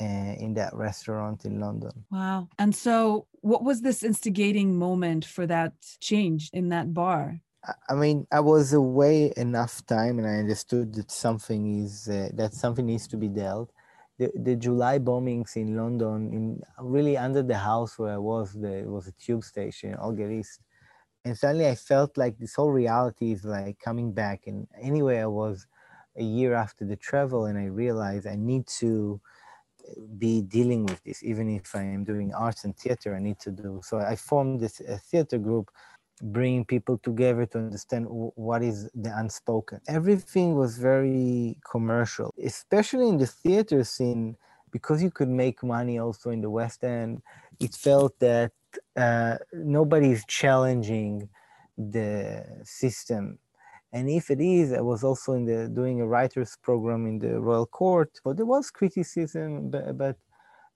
uh, 0.00 0.34
in 0.38 0.54
that 0.54 0.74
restaurant 0.74 1.44
in 1.44 1.60
London. 1.60 1.92
Wow. 2.10 2.48
And 2.58 2.74
so, 2.74 3.26
what 3.42 3.62
was 3.62 3.82
this 3.82 4.02
instigating 4.02 4.78
moment 4.78 5.24
for 5.24 5.46
that 5.46 5.74
change 6.00 6.48
in 6.52 6.70
that 6.70 6.94
bar? 6.94 7.40
I 7.88 7.94
mean, 7.94 8.26
I 8.32 8.40
was 8.40 8.72
away 8.72 9.32
enough 9.36 9.86
time, 9.86 10.18
and 10.18 10.26
I 10.26 10.36
understood 10.38 10.94
that 10.94 11.10
something 11.10 11.84
is 11.84 12.08
uh, 12.08 12.30
that 12.34 12.54
something 12.54 12.86
needs 12.86 13.06
to 13.08 13.16
be 13.16 13.28
dealt. 13.28 13.70
The, 14.18 14.30
the 14.34 14.56
July 14.56 14.98
bombings 14.98 15.56
in 15.56 15.76
London, 15.76 16.32
in 16.32 16.62
really 16.80 17.16
under 17.16 17.42
the 17.42 17.56
house 17.56 17.98
where 17.98 18.14
I 18.14 18.18
was, 18.18 18.52
there 18.52 18.90
was 18.90 19.06
a 19.06 19.12
tube 19.12 19.44
station, 19.44 19.94
Aldgate 19.94 20.40
East, 20.40 20.60
and 21.24 21.38
suddenly 21.38 21.68
I 21.68 21.76
felt 21.76 22.18
like 22.18 22.38
this 22.38 22.54
whole 22.54 22.72
reality 22.72 23.32
is 23.32 23.44
like 23.44 23.78
coming 23.78 24.12
back. 24.12 24.42
And 24.46 24.66
anyway, 24.80 25.18
I 25.18 25.26
was 25.26 25.66
a 26.16 26.22
year 26.22 26.54
after 26.54 26.84
the 26.84 26.96
travel, 26.96 27.46
and 27.46 27.56
I 27.56 27.66
realized 27.66 28.26
I 28.26 28.36
need 28.36 28.66
to 28.80 29.20
be 30.18 30.42
dealing 30.42 30.84
with 30.86 31.02
this, 31.04 31.22
even 31.22 31.48
if 31.48 31.74
I 31.74 31.82
am 31.82 32.04
doing 32.04 32.32
arts 32.34 32.64
and 32.64 32.76
theater, 32.76 33.14
I 33.14 33.18
need 33.18 33.38
to 33.40 33.50
do. 33.50 33.80
So 33.84 33.98
I 33.98 34.16
formed 34.16 34.60
this 34.60 34.80
theater 35.10 35.38
group, 35.38 35.70
bringing 36.20 36.64
people 36.64 36.98
together 36.98 37.46
to 37.46 37.58
understand 37.58 38.06
what 38.08 38.62
is 38.62 38.90
the 38.94 39.16
unspoken. 39.16 39.80
Everything 39.88 40.54
was 40.54 40.78
very 40.78 41.58
commercial, 41.68 42.34
especially 42.42 43.08
in 43.08 43.18
the 43.18 43.26
theater 43.26 43.84
scene, 43.84 44.36
because 44.70 45.02
you 45.02 45.10
could 45.10 45.28
make 45.28 45.62
money 45.62 45.98
also 45.98 46.30
in 46.30 46.40
the 46.40 46.50
West 46.50 46.84
End. 46.84 47.22
It 47.60 47.74
felt 47.74 48.18
that 48.20 48.52
uh, 48.96 49.36
nobody 49.52 50.12
is 50.12 50.24
challenging 50.26 51.28
the 51.76 52.44
system 52.64 53.38
and 53.92 54.08
if 54.08 54.30
it 54.30 54.40
is, 54.40 54.72
I 54.72 54.80
was 54.80 55.04
also 55.04 55.34
in 55.34 55.44
the 55.44 55.68
doing 55.68 56.00
a 56.00 56.06
writers 56.06 56.56
program 56.62 57.06
in 57.06 57.18
the 57.18 57.38
Royal 57.38 57.66
Court. 57.66 58.10
But 58.24 58.38
there 58.38 58.46
was 58.46 58.70
criticism, 58.70 59.70
but, 59.70 59.98
but 59.98 60.16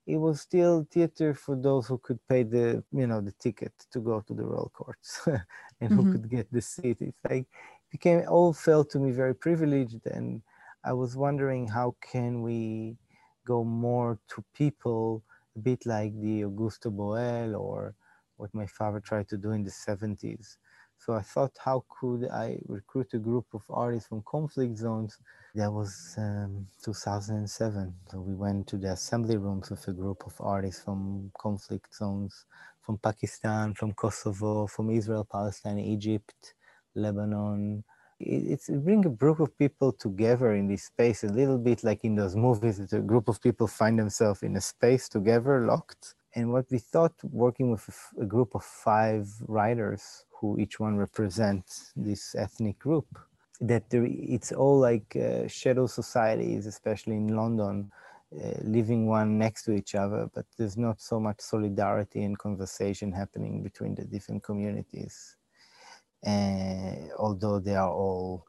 it 0.07 0.17
was 0.17 0.41
still 0.41 0.87
theater 0.91 1.35
for 1.35 1.57
those 1.57 1.89
who 1.89 1.99
could 1.99 2.21
pay 2.29 2.45
the 2.45 2.83
you 2.93 3.07
know 3.07 3.21
the 3.21 3.33
ticket 3.33 3.73
to 3.91 4.01
go 4.01 4.21
to 4.21 4.35
the 4.35 4.45
Royal 4.45 4.71
Courts 4.75 5.21
and 5.81 5.91
mm-hmm. 5.91 5.97
who 5.97 6.13
could 6.13 6.31
get 6.31 6.51
the 6.53 6.61
seat. 6.63 6.99
It's 7.01 7.19
like 7.29 7.43
it 7.43 7.91
became 7.91 8.23
all 8.29 8.53
felt 8.53 8.91
to 8.91 8.99
me 8.99 9.11
very 9.11 9.35
privileged, 9.35 10.07
and 10.07 10.43
I 10.85 10.93
was 10.93 11.17
wondering 11.17 11.67
how 11.67 11.97
can 12.01 12.43
we 12.43 12.97
go 13.45 13.65
more 13.65 14.19
to 14.29 14.45
people 14.55 15.23
a 15.57 15.59
bit 15.59 15.87
like 15.87 16.13
the 16.21 16.43
Augusto 16.43 16.91
Boal 16.91 17.59
or 17.59 17.95
what 18.37 18.55
my 18.55 18.67
father 18.67 19.01
tried 19.01 19.29
to 19.29 19.37
do 19.37 19.53
in 19.53 19.65
the 19.65 19.71
70s 19.71 20.57
So 20.99 21.15
I 21.15 21.23
thought, 21.23 21.53
how 21.65 21.85
could 21.89 22.29
I 22.31 22.59
recruit 22.69 23.15
a 23.15 23.19
group 23.19 23.47
of 23.55 23.63
artists 23.71 24.09
from 24.09 24.23
conflict 24.27 24.79
zones? 24.79 25.19
That 25.55 25.73
was 25.73 26.15
um, 26.19 26.67
2007. 26.85 27.95
So 28.11 28.21
we 28.21 28.35
went 28.35 28.67
to 28.69 28.79
the 28.79 28.93
assembly 28.93 29.37
rooms 29.37 29.71
with 29.71 29.87
a 29.89 29.93
group 29.93 30.25
of 30.27 30.35
artists 30.41 30.83
from 30.83 31.31
conflict 31.39 31.95
zones, 31.95 32.47
from 32.83 32.99
Pakistan, 32.99 33.75
from 33.75 33.93
Kosovo, 33.95 34.67
from 34.69 34.91
Israel, 34.91 35.27
Palestine, 35.31 35.79
Egypt, 35.81 36.55
Lebanon. 36.95 37.85
It's 38.21 38.71
bring 38.71 39.07
a 39.07 39.11
group 39.11 39.41
of 39.41 39.57
people 39.59 39.93
together 39.93 40.55
in 40.55 40.69
this 40.69 40.85
space, 40.85 41.25
a 41.25 41.29
little 41.29 41.59
bit 41.59 41.85
like 41.85 42.05
in 42.05 42.17
those 42.17 42.37
movies 42.37 42.79
that 42.79 42.97
a 42.97 43.01
group 43.03 43.29
of 43.29 43.43
people 43.43 43.67
find 43.67 43.99
themselves 43.99 44.43
in 44.43 44.57
a 44.57 44.61
space 44.63 45.09
together, 45.09 45.67
locked. 45.67 46.15
And 46.37 46.53
what 46.53 46.67
we 46.71 46.79
thought, 46.79 47.15
working 47.25 47.71
with 47.71 47.89
a 48.21 48.27
group 48.27 48.55
of 48.55 48.63
five 48.63 49.27
writers 49.49 50.27
who 50.31 50.59
each 50.59 50.79
one 50.79 50.99
represents 50.99 51.93
this 51.97 52.35
ethnic 52.35 52.79
group, 52.79 53.07
that 53.59 53.89
there, 53.89 54.07
it's 54.07 54.53
all 54.53 54.79
like 54.79 55.17
uh, 55.17 55.49
shadow 55.49 55.87
societies, 55.87 56.67
especially 56.67 57.17
in 57.17 57.35
London, 57.35 57.91
uh, 58.35 58.51
living 58.63 59.07
one 59.07 59.39
next 59.39 59.63
to 59.65 59.73
each 59.73 59.95
other, 59.95 60.29
but 60.35 60.45
there's 60.59 60.77
not 60.77 61.01
so 61.01 61.19
much 61.19 61.41
solidarity 61.41 62.23
and 62.23 62.39
conversation 62.39 63.11
happening 63.13 63.63
between 63.63 63.95
the 63.95 64.05
different 64.05 64.43
communities. 64.43 65.37
Uh, 66.27 66.97
although 67.19 67.59
they 67.59 67.77
are 67.77 67.91
all 67.91 68.45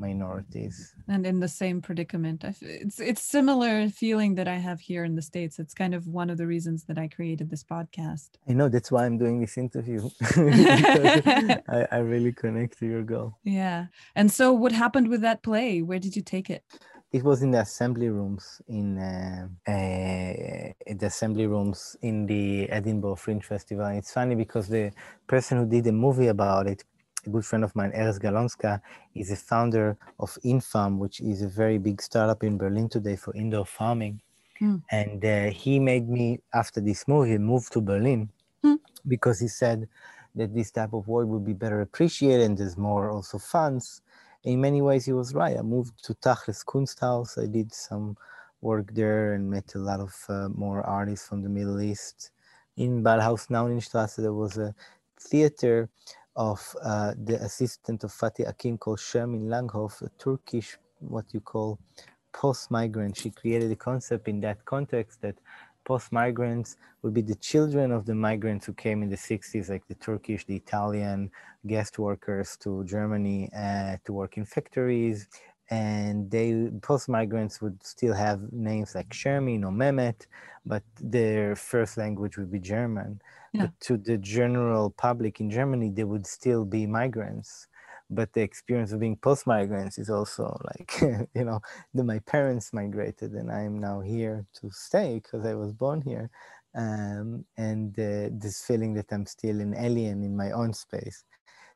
minorities. 0.00 0.94
And 1.08 1.26
in 1.26 1.40
the 1.40 1.48
same 1.48 1.80
predicament 1.80 2.44
it's 2.60 2.98
it's 3.00 3.22
similar 3.22 3.88
feeling 3.88 4.34
that 4.36 4.48
i 4.48 4.56
have 4.56 4.80
here 4.80 5.04
in 5.04 5.14
the 5.14 5.22
states. 5.22 5.58
It's 5.58 5.74
kind 5.74 5.94
of 5.94 6.06
one 6.06 6.30
of 6.30 6.38
the 6.38 6.46
reasons 6.46 6.84
that 6.84 6.98
i 6.98 7.06
created 7.08 7.50
this 7.50 7.64
podcast. 7.64 8.30
I 8.48 8.52
know 8.52 8.68
that's 8.68 8.90
why 8.90 9.04
i'm 9.06 9.18
doing 9.18 9.40
this 9.40 9.56
interview. 9.58 10.08
I, 11.76 11.86
I 11.92 11.98
really 11.98 12.32
connect 12.32 12.78
to 12.78 12.86
your 12.86 13.02
goal. 13.02 13.38
Yeah. 13.44 13.86
And 14.14 14.30
so 14.30 14.52
what 14.52 14.72
happened 14.72 15.08
with 15.08 15.20
that 15.22 15.42
play? 15.42 15.82
Where 15.82 15.98
did 15.98 16.16
you 16.16 16.22
take 16.22 16.50
it? 16.50 16.64
It 17.12 17.24
was 17.24 17.42
in 17.42 17.50
the 17.50 17.60
assembly 17.60 18.08
rooms 18.08 18.62
in 18.68 18.96
uh, 18.96 19.48
uh, 19.66 20.92
the 21.00 21.06
assembly 21.06 21.46
rooms 21.48 21.96
in 22.02 22.24
the 22.26 22.70
Edinburgh 22.70 23.16
Fringe 23.16 23.42
Festival. 23.42 23.86
And 23.86 23.98
it's 23.98 24.12
funny 24.12 24.36
because 24.36 24.68
the 24.68 24.92
person 25.26 25.58
who 25.58 25.66
did 25.66 25.84
the 25.84 25.92
movie 25.92 26.28
about 26.28 26.68
it 26.68 26.84
a 27.26 27.30
good 27.30 27.44
friend 27.44 27.64
of 27.64 27.74
mine, 27.74 27.92
Erez 27.92 28.18
Galonska, 28.18 28.80
is 29.14 29.30
a 29.30 29.36
founder 29.36 29.96
of 30.18 30.36
Infarm, 30.44 30.98
which 30.98 31.20
is 31.20 31.42
a 31.42 31.48
very 31.48 31.78
big 31.78 32.00
startup 32.00 32.42
in 32.44 32.56
Berlin 32.56 32.88
today 32.88 33.16
for 33.16 33.34
indoor 33.34 33.66
farming. 33.66 34.20
Mm. 34.60 34.82
And 34.90 35.24
uh, 35.24 35.50
he 35.50 35.78
made 35.78 36.08
me, 36.08 36.40
after 36.54 36.80
this 36.80 37.08
movie, 37.08 37.38
move 37.38 37.70
to 37.70 37.80
Berlin 37.80 38.30
mm. 38.64 38.78
because 39.08 39.40
he 39.40 39.48
said 39.48 39.88
that 40.34 40.54
this 40.54 40.70
type 40.70 40.92
of 40.92 41.08
work 41.08 41.26
would 41.28 41.44
be 41.44 41.52
better 41.52 41.80
appreciated 41.80 42.42
and 42.42 42.58
there's 42.58 42.76
more 42.76 43.10
also 43.10 43.38
funds. 43.38 44.02
In 44.44 44.60
many 44.60 44.80
ways, 44.80 45.04
he 45.04 45.12
was 45.12 45.34
right. 45.34 45.56
I 45.58 45.62
moved 45.62 46.02
to 46.04 46.14
Tacheles 46.14 46.64
Kunsthaus. 46.64 47.42
I 47.42 47.46
did 47.46 47.74
some 47.74 48.16
work 48.60 48.92
there 48.94 49.34
and 49.34 49.50
met 49.50 49.74
a 49.74 49.78
lot 49.78 50.00
of 50.00 50.14
uh, 50.28 50.48
more 50.50 50.82
artists 50.82 51.26
from 51.26 51.42
the 51.42 51.48
Middle 51.48 51.80
East. 51.80 52.30
In 52.76 53.02
Ballhaus 53.02 53.48
Naunynstrasse, 53.48 54.16
there 54.16 54.32
was 54.32 54.56
a 54.56 54.74
theater 55.18 55.88
of 56.40 56.74
uh, 56.82 57.12
the 57.24 57.36
assistant 57.42 58.02
of 58.02 58.10
Fatih 58.10 58.48
Akin 58.48 58.78
called 58.78 58.98
Shermin 58.98 59.44
Langhoff, 59.52 60.00
a 60.00 60.08
Turkish, 60.18 60.78
what 61.00 61.26
you 61.34 61.40
call 61.40 61.78
post-migrant. 62.32 63.14
She 63.18 63.30
created 63.30 63.70
a 63.70 63.76
concept 63.76 64.26
in 64.26 64.40
that 64.40 64.64
context 64.64 65.20
that 65.20 65.36
post-migrants 65.84 66.78
would 67.02 67.12
be 67.12 67.20
the 67.20 67.34
children 67.34 67.92
of 67.92 68.06
the 68.06 68.14
migrants 68.14 68.64
who 68.64 68.72
came 68.72 69.02
in 69.02 69.10
the 69.10 69.16
60s, 69.16 69.68
like 69.68 69.86
the 69.86 69.96
Turkish, 69.96 70.46
the 70.46 70.56
Italian 70.56 71.30
guest 71.66 71.98
workers 71.98 72.56
to 72.62 72.84
Germany 72.84 73.50
uh, 73.54 73.98
to 74.06 74.14
work 74.14 74.38
in 74.38 74.46
factories. 74.46 75.28
And 75.68 76.30
they 76.30 76.70
post-migrants 76.80 77.60
would 77.60 77.84
still 77.84 78.14
have 78.14 78.50
names 78.50 78.94
like 78.94 79.10
Shermin 79.10 79.62
or 79.62 79.72
Mehmet, 79.72 80.26
but 80.64 80.84
their 80.98 81.54
first 81.54 81.98
language 81.98 82.38
would 82.38 82.50
be 82.50 82.60
German. 82.60 83.20
But 83.58 83.70
to 83.82 83.96
the 83.98 84.18
general 84.18 84.90
public 84.90 85.40
in 85.40 85.50
Germany, 85.50 85.90
they 85.90 86.04
would 86.04 86.26
still 86.26 86.64
be 86.64 86.86
migrants. 86.86 87.68
But 88.10 88.32
the 88.32 88.42
experience 88.42 88.92
of 88.92 89.00
being 89.00 89.16
post 89.16 89.46
migrants 89.46 89.98
is 89.98 90.10
also 90.10 90.58
like, 90.64 90.92
you 91.34 91.44
know, 91.44 91.60
the, 91.94 92.04
my 92.04 92.18
parents 92.20 92.72
migrated 92.72 93.32
and 93.32 93.50
I 93.50 93.62
am 93.62 93.78
now 93.80 94.00
here 94.00 94.46
to 94.60 94.70
stay 94.70 95.20
because 95.22 95.46
I 95.46 95.54
was 95.54 95.72
born 95.72 96.02
here. 96.02 96.30
Um, 96.74 97.44
and 97.56 97.98
uh, 97.98 98.30
this 98.32 98.64
feeling 98.64 98.94
that 98.94 99.12
I'm 99.12 99.26
still 99.26 99.60
an 99.60 99.74
alien 99.76 100.22
in 100.22 100.36
my 100.36 100.52
own 100.52 100.72
space. 100.72 101.24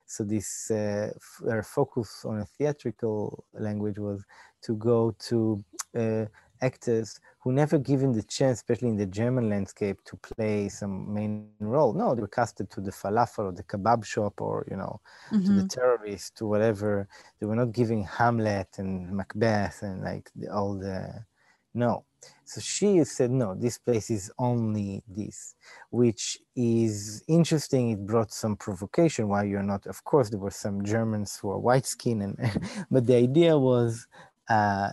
So 0.06 0.24
this 0.24 0.70
uh, 0.70 1.10
f- 1.16 1.66
focus 1.66 2.24
on 2.24 2.40
a 2.40 2.46
theatrical 2.46 3.44
language 3.54 3.98
was 3.98 4.24
to 4.62 4.76
go 4.76 5.14
to 5.28 5.64
uh, 5.96 6.26
actors 6.62 7.18
who 7.44 7.52
never 7.52 7.78
given 7.78 8.11
the 8.11 8.22
chance, 8.22 8.57
especially 8.57 8.88
in 8.88 8.96
the 8.96 9.04
German 9.04 9.50
landscape, 9.50 10.02
to 10.07 10.16
play 10.16 10.66
some 10.70 11.12
main 11.12 11.50
role. 11.61 11.92
No, 11.92 12.14
they 12.14 12.22
were 12.22 12.26
casted 12.26 12.70
to 12.70 12.80
the 12.80 12.90
falafel 12.90 13.50
or 13.50 13.52
the 13.52 13.62
kebab 13.62 14.02
shop 14.02 14.40
or, 14.40 14.66
you 14.70 14.78
know, 14.78 14.98
mm-hmm. 15.30 15.44
to 15.44 15.52
the 15.52 15.59
mm-hmm. 15.59 15.66
terrorist, 15.66 16.38
to 16.38 16.46
whatever. 16.46 17.07
They 17.38 17.46
were 17.46 17.54
not 17.54 17.72
giving 17.72 18.02
Hamlet 18.02 18.78
and 18.78 19.14
Macbeth 19.14 19.83
and 19.83 20.02
like 20.02 20.30
the, 20.35 20.50
all 20.50 20.78
the, 20.78 21.26
no. 21.74 22.07
So 22.46 22.62
she 22.62 23.04
said, 23.04 23.30
no, 23.30 23.54
this 23.54 23.76
place 23.76 24.09
is 24.09 24.33
only 24.38 25.02
this, 25.07 25.54
which 25.90 26.38
is 26.57 27.22
interesting. 27.28 27.90
It 27.90 28.07
brought 28.07 28.33
some 28.33 28.57
provocation. 28.57 29.28
Why 29.28 29.44
you're 29.44 29.62
not, 29.62 29.85
of 29.85 30.02
course, 30.04 30.30
there 30.30 30.40
were 30.40 30.50
some 30.50 30.83
Germans 30.83 31.37
who 31.37 31.50
are 31.50 31.59
white 31.59 31.85
skin, 31.85 32.22
and 32.22 32.61
but 32.90 33.07
the 33.07 33.16
idea 33.16 33.59
was 33.59 34.07
uh, 34.48 34.88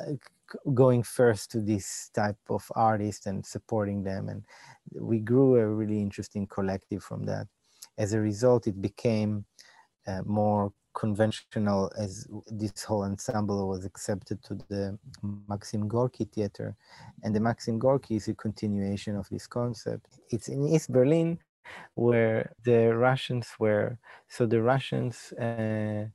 going 0.73 1.03
first 1.03 1.51
to 1.51 1.59
this 1.59 2.09
type 2.13 2.37
of 2.49 2.63
artist 2.75 3.27
and 3.27 3.45
supporting 3.45 4.03
them 4.03 4.29
and 4.29 4.43
we 4.99 5.19
grew 5.19 5.55
a 5.55 5.67
really 5.67 6.01
interesting 6.01 6.47
collective 6.47 7.03
from 7.03 7.23
that 7.23 7.47
as 7.97 8.13
a 8.13 8.19
result 8.19 8.67
it 8.67 8.81
became 8.81 9.45
uh, 10.07 10.21
more 10.25 10.71
conventional 10.93 11.91
as 11.97 12.27
this 12.47 12.83
whole 12.83 13.03
ensemble 13.03 13.67
was 13.67 13.85
accepted 13.85 14.43
to 14.43 14.55
the 14.69 14.97
Maxim 15.47 15.87
Gorky 15.87 16.25
Theater. 16.25 16.75
And 17.23 17.35
the 17.35 17.39
Maxim 17.39 17.79
Gorky 17.79 18.15
is 18.17 18.27
a 18.27 18.33
continuation 18.33 19.15
of 19.15 19.27
this 19.29 19.47
concept. 19.47 20.07
It's 20.29 20.49
in 20.49 20.67
East 20.67 20.91
Berlin 20.91 21.39
where 21.95 22.51
the 22.63 22.95
Russians 22.95 23.47
were, 23.59 23.97
so 24.27 24.45
the 24.45 24.61
Russians 24.61 25.31
uh, 25.33 26.05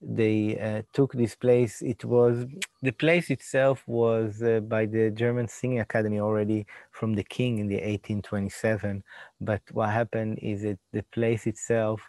they 0.00 0.58
uh, 0.58 0.82
took 0.92 1.12
this 1.12 1.34
place. 1.34 1.82
It 1.82 2.04
was 2.04 2.44
the 2.82 2.92
place 2.92 3.30
itself 3.30 3.82
was 3.86 4.42
uh, 4.42 4.60
by 4.60 4.86
the 4.86 5.10
German 5.10 5.48
Singing 5.48 5.80
Academy 5.80 6.20
already 6.20 6.66
from 6.92 7.14
the 7.14 7.24
king 7.24 7.58
in 7.58 7.68
the 7.68 7.76
1827. 7.76 9.02
But 9.40 9.62
what 9.72 9.90
happened 9.90 10.38
is 10.42 10.62
that 10.62 10.78
the 10.92 11.02
place 11.02 11.46
itself 11.46 12.00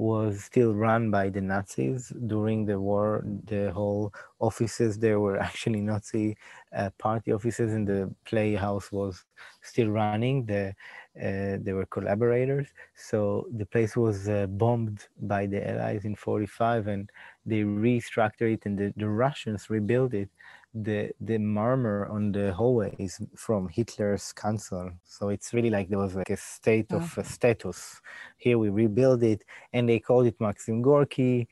was 0.00 0.44
still 0.44 0.74
run 0.74 1.10
by 1.10 1.28
the 1.28 1.40
Nazis 1.42 2.12
during 2.26 2.64
the 2.64 2.80
war. 2.80 3.22
The 3.44 3.70
whole 3.72 4.12
offices 4.40 4.98
there 4.98 5.20
were 5.20 5.38
actually 5.48 5.80
Nazi 5.82 6.36
uh, 6.74 6.90
party 6.98 7.32
offices, 7.32 7.74
and 7.74 7.86
the 7.86 8.14
playhouse 8.24 8.90
was 8.92 9.24
still 9.62 9.88
running. 9.90 10.46
The 10.46 10.74
uh, 11.16 11.58
they 11.62 11.72
were 11.72 11.86
collaborators. 11.86 12.68
So 12.94 13.46
the 13.52 13.66
place 13.66 13.96
was 13.96 14.28
uh, 14.28 14.46
bombed 14.46 15.08
by 15.20 15.46
the 15.46 15.60
Allies 15.68 16.04
in 16.04 16.14
45 16.14 16.86
and 16.86 17.10
they 17.44 17.62
restructured 17.62 18.54
it 18.54 18.62
and 18.66 18.78
the, 18.78 18.92
the 18.96 19.08
Russians 19.08 19.68
rebuilt 19.70 20.14
it. 20.14 20.30
The, 20.72 21.10
the 21.20 21.38
marmor 21.38 22.08
on 22.08 22.30
the 22.30 22.52
hallway 22.52 22.94
is 22.98 23.20
from 23.34 23.68
Hitler's 23.68 24.32
council. 24.32 24.92
So 25.04 25.30
it's 25.30 25.52
really 25.52 25.70
like 25.70 25.88
there 25.88 25.98
was 25.98 26.14
like 26.14 26.30
a 26.30 26.36
state 26.36 26.86
oh. 26.92 26.98
of 26.98 27.18
uh, 27.18 27.22
status. 27.24 28.00
Here 28.36 28.56
we 28.56 28.68
rebuild 28.68 29.22
it 29.24 29.42
and 29.72 29.88
they 29.88 29.98
called 29.98 30.26
it 30.26 30.40
Maxim 30.40 30.80
Gorky 30.80 31.48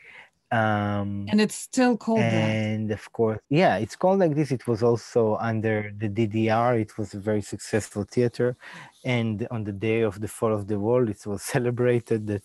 um 0.51 1.27
and 1.29 1.41
it's 1.43 1.55
still 1.57 1.95
called 1.97 2.21
and 2.21 2.89
that. 2.89 2.95
of 2.95 3.13
course 3.13 3.39
yeah 3.51 3.77
it's 3.77 3.97
called 3.97 4.19
like 4.19 4.35
this. 4.35 4.51
It 4.51 4.67
was 4.67 4.83
also 4.83 5.37
under 5.37 5.93
the 5.99 6.09
ddr 6.09 6.81
it 6.81 6.97
was 6.97 7.13
a 7.15 7.21
very 7.21 7.43
successful 7.43 8.05
theater. 8.05 8.57
And 9.05 9.47
on 9.51 9.65
the 9.65 9.73
day 9.73 10.01
of 10.01 10.21
the 10.21 10.29
fall 10.29 10.55
of 10.55 10.67
the 10.67 10.79
wall 10.79 11.09
it 11.09 11.27
was 11.27 11.43
celebrated 11.55 12.27
that 12.29 12.43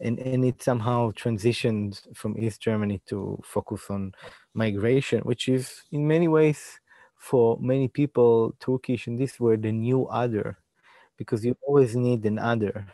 and, 0.00 0.18
and 0.18 0.44
it 0.44 0.62
somehow 0.62 1.12
transitioned 1.12 2.14
from 2.14 2.36
east 2.38 2.60
germany 2.60 3.00
to 3.06 3.40
focus 3.44 3.86
on 3.90 4.12
migration 4.54 5.20
which 5.20 5.48
is 5.48 5.82
in 5.92 6.06
many 6.06 6.28
ways 6.28 6.78
for 7.16 7.58
many 7.60 7.88
people 7.88 8.54
turkish 8.60 9.06
and 9.06 9.18
this 9.18 9.40
were 9.40 9.56
the 9.56 9.72
new 9.72 10.06
other 10.06 10.58
because 11.16 11.44
you 11.44 11.56
always 11.66 11.96
need 11.96 12.24
an 12.26 12.38
other 12.38 12.86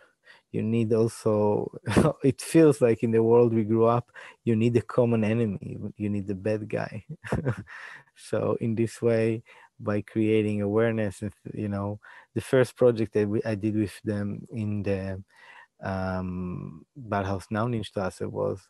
you 0.52 0.62
need 0.62 0.92
also 0.92 1.70
it 2.22 2.40
feels 2.40 2.80
like 2.80 3.02
in 3.02 3.10
the 3.10 3.22
world 3.22 3.52
we 3.52 3.64
grew 3.64 3.86
up 3.86 4.10
you 4.44 4.54
need 4.54 4.76
a 4.76 4.82
common 4.82 5.24
enemy 5.24 5.78
you 5.96 6.08
need 6.08 6.26
the 6.26 6.34
bad 6.34 6.68
guy 6.68 7.04
so 8.16 8.56
in 8.60 8.74
this 8.74 9.02
way 9.02 9.42
by 9.80 10.00
creating 10.00 10.62
awareness 10.62 11.22
you 11.54 11.68
know 11.68 11.98
the 12.34 12.40
first 12.40 12.76
project 12.76 13.12
that 13.14 13.28
we, 13.28 13.42
i 13.44 13.54
did 13.54 13.74
with 13.76 14.00
them 14.04 14.46
in 14.52 14.82
the 14.82 15.20
um, 15.82 16.86
Ballhaus 16.96 17.48
Naunynstrasse 17.50 18.26
was, 18.30 18.60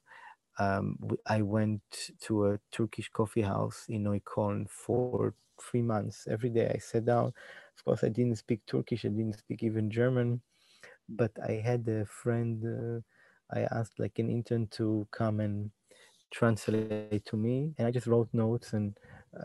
um, 0.58 0.98
I 1.26 1.42
went 1.42 1.82
to 2.22 2.46
a 2.46 2.58
Turkish 2.70 3.08
coffee 3.10 3.42
house 3.42 3.84
in 3.88 4.04
Oikon 4.04 4.68
for 4.68 5.34
three 5.60 5.82
months. 5.82 6.26
Every 6.30 6.50
day 6.50 6.72
I 6.74 6.78
sat 6.78 7.04
down. 7.04 7.26
Of 7.26 7.84
course, 7.84 8.04
I 8.04 8.08
didn't 8.08 8.36
speak 8.36 8.60
Turkish. 8.66 9.04
I 9.04 9.08
didn't 9.08 9.38
speak 9.38 9.62
even 9.62 9.90
German, 9.90 10.40
but 11.16 11.32
I 11.42 11.52
had 11.52 11.86
a 11.88 12.04
friend. 12.06 12.64
Uh, 12.64 13.00
I 13.56 13.62
asked 13.78 13.98
like 13.98 14.18
an 14.18 14.30
intern 14.30 14.66
to 14.78 15.06
come 15.10 15.40
and 15.40 15.70
translate 16.30 17.24
to 17.26 17.36
me, 17.36 17.74
and 17.76 17.86
I 17.86 17.90
just 17.90 18.06
wrote 18.06 18.28
notes. 18.32 18.72
And 18.72 18.96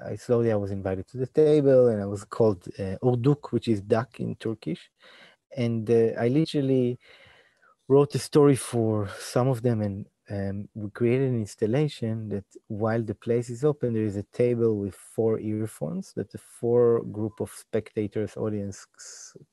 I 0.05 0.15
slowly 0.15 0.51
I 0.51 0.55
was 0.55 0.71
invited 0.71 1.07
to 1.09 1.17
the 1.17 1.27
table, 1.27 1.87
and 1.89 2.01
I 2.01 2.05
was 2.05 2.23
called 2.23 2.67
uh, 2.79 2.95
Ördek, 3.03 3.51
which 3.51 3.67
is 3.67 3.81
duck 3.81 4.19
in 4.19 4.35
Turkish. 4.35 4.89
And 5.55 5.89
uh, 5.89 6.19
I 6.19 6.27
literally 6.27 6.99
wrote 7.87 8.15
a 8.15 8.19
story 8.19 8.55
for 8.55 9.09
some 9.19 9.47
of 9.47 9.61
them 9.61 9.81
and 9.81 10.05
um, 10.29 10.67
we 10.73 10.89
created 10.89 11.29
an 11.29 11.39
installation 11.39 12.27
that 12.29 12.43
while 12.67 13.01
the 13.01 13.15
place 13.15 13.49
is 13.49 13.63
open, 13.63 13.93
there 13.93 14.03
is 14.03 14.17
a 14.17 14.23
table 14.23 14.77
with 14.77 14.93
four 14.93 15.39
earphones 15.39 16.11
that 16.13 16.31
the 16.31 16.37
four 16.37 17.01
group 17.03 17.39
of 17.39 17.49
spectators, 17.51 18.35
audience 18.35 18.85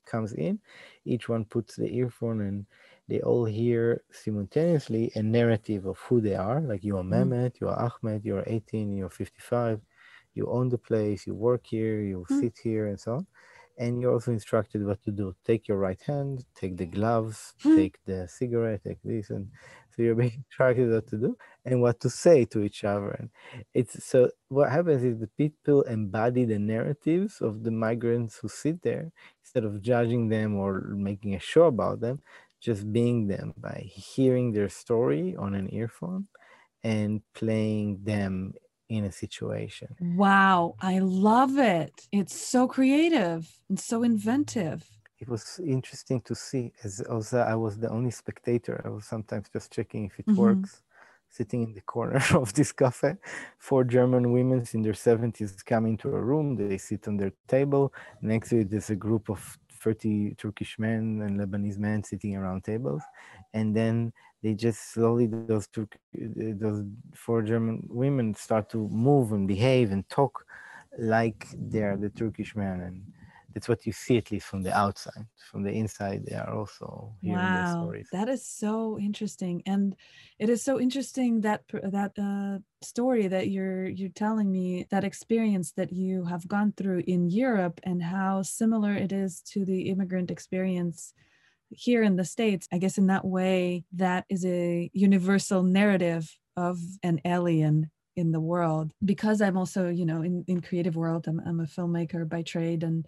comes 0.05 0.33
in. 0.33 0.59
Each 1.05 1.29
one 1.29 1.45
puts 1.45 1.77
the 1.77 1.95
earphone 1.95 2.41
and 2.41 2.67
they 3.09 3.21
all 3.21 3.45
hear 3.45 4.03
simultaneously 4.11 5.13
a 5.15 5.23
narrative 5.23 5.87
of 5.87 5.99
who 5.99 6.21
they 6.21 6.35
are. 6.35 6.61
Like 6.61 6.83
you 6.83 6.97
are 6.97 7.05
mm. 7.05 7.11
Mehmet, 7.11 7.61
you 7.61 7.69
are 7.69 7.93
Ahmed, 8.03 8.25
you 8.25 8.37
are 8.37 8.45
18, 8.47 8.97
you're 8.97 9.11
55, 9.11 9.81
you 10.35 10.47
own 10.51 10.71
the 10.71 10.79
place, 10.79 11.27
you 11.27 11.35
work 11.35 11.67
here, 11.67 12.01
you 12.01 12.27
mm. 12.29 12.41
sit 12.41 12.59
here, 12.61 12.89
and 12.89 12.99
so 12.99 13.15
on 13.15 13.27
and 13.79 14.01
you're 14.01 14.13
also 14.13 14.31
instructed 14.31 14.85
what 14.85 15.03
to 15.03 15.11
do. 15.11 15.35
Take 15.45 15.67
your 15.69 15.79
right 15.79 16.01
hand, 16.01 16.45
take 16.55 16.77
the 16.77 16.87
gloves, 16.87 17.55
hmm. 17.63 17.77
take 17.77 17.99
the 18.05 18.29
cigarette, 18.29 18.85
take 18.85 19.03
this, 19.03 19.31
and 19.31 19.49
so 19.95 20.03
you're 20.03 20.15
being 20.15 20.33
instructed 20.49 20.91
what 20.91 21.07
to 21.09 21.17
do 21.17 21.37
and 21.65 21.81
what 21.81 22.01
to 22.01 22.11
say 22.11 22.45
to 22.47 22.63
each 22.63 22.85
other. 22.85 23.11
And 23.11 23.31
it's 23.73 24.05
so 24.05 24.31
what 24.49 24.71
happens 24.71 25.05
is 25.05 25.19
the 25.19 25.31
people 25.39 25.83
embody 25.83 26.45
the 26.45 26.59
narratives 26.59 27.41
of 27.41 27.63
the 27.63 27.71
migrants 27.71 28.39
who 28.39 28.49
sit 28.49 28.83
there 28.83 29.13
instead 29.43 29.65
of 29.65 29.83
judging 29.83 30.29
them 30.29 30.57
or 30.57 30.81
making 30.97 31.35
a 31.35 31.41
show 31.41 31.65
about 31.65 32.01
them, 32.01 32.21
just 32.61 32.93
being 32.93 33.27
them 33.27 33.55
by 33.59 33.85
hearing 33.93 34.53
their 34.53 34.69
story 34.69 35.37
on 35.37 35.55
an 35.55 35.73
earphone 35.73 36.27
and 36.83 37.23
playing 37.35 38.01
them 38.05 38.55
in 38.89 39.05
a 39.05 39.13
situation. 39.13 39.89
Wow, 40.01 40.75
I 40.81 40.99
love 40.99 41.59
it. 41.59 41.93
It's 42.13 42.37
so 42.37 42.69
creative 42.69 43.51
and 43.69 43.81
so 43.81 44.03
inventive. 44.03 44.85
It 45.19 45.29
was 45.29 45.61
interesting 45.65 46.21
to 46.23 46.35
see 46.35 46.73
as 46.83 47.01
also 47.01 47.39
I 47.39 47.55
was 47.55 47.79
the 47.79 47.89
only 47.91 48.11
spectator. 48.11 48.83
I 48.85 48.89
was 48.89 49.07
sometimes 49.07 49.49
just 49.53 49.73
checking 49.73 50.07
if 50.07 50.19
it 50.19 50.27
mm-hmm. 50.27 50.41
works, 50.41 50.83
sitting 51.29 51.63
in 51.63 51.73
the 51.73 51.81
corner 51.81 52.23
of 52.35 52.53
this 52.55 52.73
cafe. 52.73 53.17
Four 53.59 53.85
German 53.85 54.33
women 54.33 54.65
in 54.73 54.83
their 54.83 54.93
70s 54.93 55.65
come 55.65 55.87
into 55.87 56.09
a 56.09 56.21
room, 56.21 56.57
they 56.57 56.79
sit 56.79 57.07
on 57.09 57.17
their 57.17 57.33
table. 57.49 57.93
Next 58.23 58.51
to 58.51 58.61
it, 58.61 58.71
there's 58.71 58.91
a 58.91 58.97
group 58.97 59.31
of 59.31 59.59
30 59.85 60.35
Turkish 60.37 60.79
men 60.79 61.21
and 61.23 61.39
Lebanese 61.39 61.79
men 61.79 62.03
sitting 62.03 62.35
around 62.37 62.65
tables. 62.65 63.03
And 63.53 63.77
then 63.77 64.13
they 64.43 64.55
just 64.55 64.93
slowly 64.93 65.27
those 65.27 65.67
two 65.69 65.89
those 66.15 66.83
four 67.15 67.43
German 67.43 67.83
women 67.89 68.35
start 68.35 68.69
to 68.71 68.89
move 68.89 69.33
and 69.33 69.49
behave 69.49 69.91
and 69.91 70.07
talk 70.09 70.45
like 70.99 71.47
they're 71.57 71.97
the 71.97 72.11
Turkish 72.11 72.55
men 72.55 72.81
and 72.81 73.03
that's 73.55 73.69
what 73.69 73.87
you 73.87 73.93
see 73.93 74.19
at 74.19 74.31
least 74.31 74.47
from 74.47 74.63
the 74.63 74.77
outside. 74.77 75.27
From 75.51 75.63
the 75.63 75.71
inside 75.71 76.27
they 76.27 76.37
are 76.37 76.53
also 76.53 77.15
hearing 77.23 77.39
wow, 77.39 77.83
stories. 77.83 78.09
that 78.13 78.29
is 78.29 78.47
so 78.47 78.99
interesting 78.99 79.63
and 79.65 79.97
it 80.39 80.49
is 80.51 80.63
so 80.63 80.81
interesting 80.81 81.41
that 81.43 81.63
that 81.69 82.13
uh, 82.19 82.59
story 82.85 83.29
that 83.29 83.49
you're 83.49 83.89
you're 83.89 84.09
telling 84.11 84.51
me 84.51 84.87
that 84.91 85.05
experience 85.05 85.73
that 85.73 85.93
you 85.93 86.25
have 86.25 86.47
gone 86.49 86.73
through 86.77 87.03
in 87.07 87.31
Europe 87.31 87.81
and 87.85 88.03
how 88.03 88.43
similar 88.43 88.93
it 88.93 89.13
is 89.13 89.41
to 89.53 89.65
the 89.65 89.83
immigrant 89.89 90.31
experience 90.31 91.15
here 91.71 92.03
in 92.03 92.17
the 92.17 92.25
States, 92.25 92.69
I 92.73 92.79
guess 92.79 92.99
in 92.99 93.07
that 93.09 93.25
way, 93.25 93.85
that 93.93 94.25
is 94.29 94.45
a 94.45 94.91
universal 94.93 95.63
narrative 95.63 96.31
of 96.57 96.79
an 97.03 97.21
alien 97.25 97.91
in 98.17 98.33
the 98.33 98.41
world 98.41 98.93
because 99.05 99.41
i'm 99.41 99.57
also 99.57 99.89
you 99.89 100.07
know 100.07 100.23
in, 100.23 100.45
in 100.47 100.61
creative 100.61 100.97
world 100.97 101.27
I'm, 101.27 101.41
I'm 101.47 101.61
a 101.61 101.65
filmmaker 101.65 102.29
by 102.29 102.43
trade 102.43 102.83
and 102.83 103.07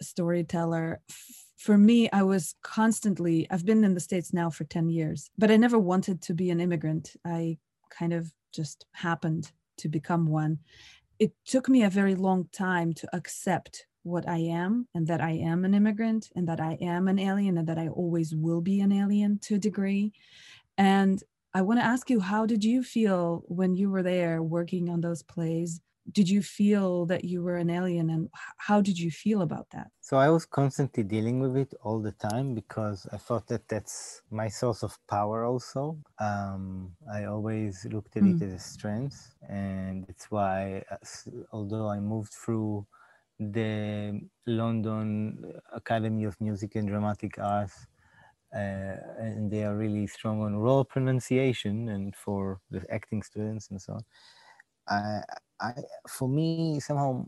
a 0.00 0.04
storyteller. 0.04 1.00
For 1.56 1.76
me 1.76 2.08
i 2.12 2.22
was 2.22 2.54
constantly 2.62 3.46
i've 3.50 3.66
been 3.66 3.84
in 3.84 3.94
the 3.94 4.00
states 4.00 4.32
now 4.32 4.50
for 4.50 4.64
10 4.64 4.88
years 4.88 5.30
but 5.38 5.50
i 5.50 5.56
never 5.56 5.78
wanted 5.78 6.22
to 6.22 6.34
be 6.34 6.50
an 6.50 6.60
immigrant. 6.60 7.16
I 7.24 7.58
kind 7.90 8.12
of 8.12 8.32
just 8.52 8.86
happened 8.92 9.50
to 9.78 9.88
become 9.88 10.26
one. 10.26 10.58
It 11.18 11.32
took 11.44 11.68
me 11.68 11.82
a 11.82 11.90
very 11.90 12.14
long 12.14 12.48
time 12.52 12.92
to 12.94 13.08
accept 13.14 13.86
what 14.02 14.28
I 14.28 14.38
am 14.38 14.86
and 14.94 15.06
that 15.08 15.20
I 15.20 15.32
am 15.32 15.64
an 15.64 15.74
immigrant 15.74 16.30
and 16.34 16.48
that 16.48 16.60
I 16.60 16.78
am 16.80 17.08
an 17.08 17.18
alien 17.18 17.58
and 17.58 17.68
that 17.68 17.78
I 17.78 17.88
always 17.88 18.34
will 18.34 18.60
be 18.60 18.80
an 18.80 18.92
alien 18.92 19.38
to 19.40 19.56
a 19.56 19.58
degree. 19.58 20.12
And 20.76 21.22
I 21.54 21.62
want 21.62 21.80
to 21.80 21.84
ask 21.84 22.10
you, 22.10 22.20
how 22.20 22.46
did 22.46 22.62
you 22.62 22.82
feel 22.82 23.42
when 23.46 23.74
you 23.74 23.90
were 23.90 24.02
there 24.02 24.42
working 24.42 24.88
on 24.90 25.00
those 25.00 25.22
plays? 25.22 25.80
Did 26.10 26.28
you 26.28 26.42
feel 26.42 27.04
that 27.06 27.24
you 27.24 27.42
were 27.42 27.56
an 27.56 27.68
alien 27.68 28.08
and 28.10 28.28
how 28.56 28.80
did 28.80 28.98
you 28.98 29.10
feel 29.10 29.42
about 29.42 29.66
that? 29.72 29.88
So 30.00 30.16
I 30.16 30.30
was 30.30 30.46
constantly 30.46 31.02
dealing 31.02 31.38
with 31.40 31.56
it 31.56 31.74
all 31.82 32.00
the 32.00 32.12
time 32.12 32.54
because 32.54 33.06
I 33.12 33.18
thought 33.18 33.46
that 33.48 33.68
that's 33.68 34.22
my 34.30 34.48
source 34.48 34.82
of 34.82 34.98
power 35.06 35.44
also. 35.44 35.98
Um, 36.18 36.92
I 37.12 37.24
always 37.24 37.86
looked 37.90 38.16
at 38.16 38.22
mm. 38.22 38.40
it 38.40 38.44
as 38.46 38.54
a 38.54 38.58
strength 38.58 39.34
and 39.48 40.06
it's 40.08 40.30
why, 40.30 40.82
although 41.52 41.88
I 41.88 42.00
moved 42.00 42.32
through 42.32 42.86
the 43.38 44.20
London 44.46 45.60
Academy 45.72 46.24
of 46.24 46.40
Music 46.40 46.74
and 46.76 46.88
Dramatic 46.88 47.38
Arts, 47.38 47.86
uh, 48.54 48.96
and 49.18 49.50
they 49.50 49.64
are 49.64 49.76
really 49.76 50.06
strong 50.06 50.42
on 50.42 50.56
raw 50.56 50.82
pronunciation 50.82 51.88
and 51.88 52.14
for 52.16 52.60
the 52.70 52.82
acting 52.90 53.22
students 53.22 53.70
and 53.70 53.80
so 53.80 53.94
on. 53.94 54.04
I, 54.88 55.22
I, 55.60 55.72
for 56.08 56.28
me, 56.28 56.80
somehow, 56.80 57.26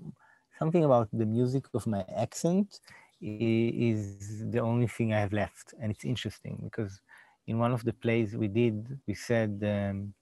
something 0.59 0.85
about 0.85 1.09
the 1.13 1.27
music 1.27 1.65
of 1.75 1.87
my 1.87 2.05
accent 2.17 2.81
is 3.21 4.51
the 4.51 4.61
only 4.61 4.87
thing 4.87 5.13
I 5.13 5.21
have 5.21 5.33
left, 5.33 5.75
and 5.81 5.91
it's 5.93 6.05
interesting 6.05 6.59
because 6.65 7.01
in 7.47 7.59
one 7.59 7.73
of 7.73 7.85
the 7.85 7.93
plays 7.93 8.37
we 8.37 8.49
did, 8.49 8.99
we 9.07 9.15
said. 9.15 9.61
Um, 9.63 10.15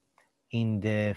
in 0.51 0.81
der, 0.81 1.15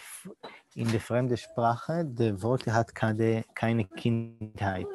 in 0.75 0.91
der 0.91 0.99
fremde 0.99 1.37
Sprache, 1.37 2.05
the 2.17 2.41
Wort 2.41 2.65
hat 2.67 2.93
keine, 2.93 3.43
keine 3.55 3.85
Kindheit. 3.85 4.87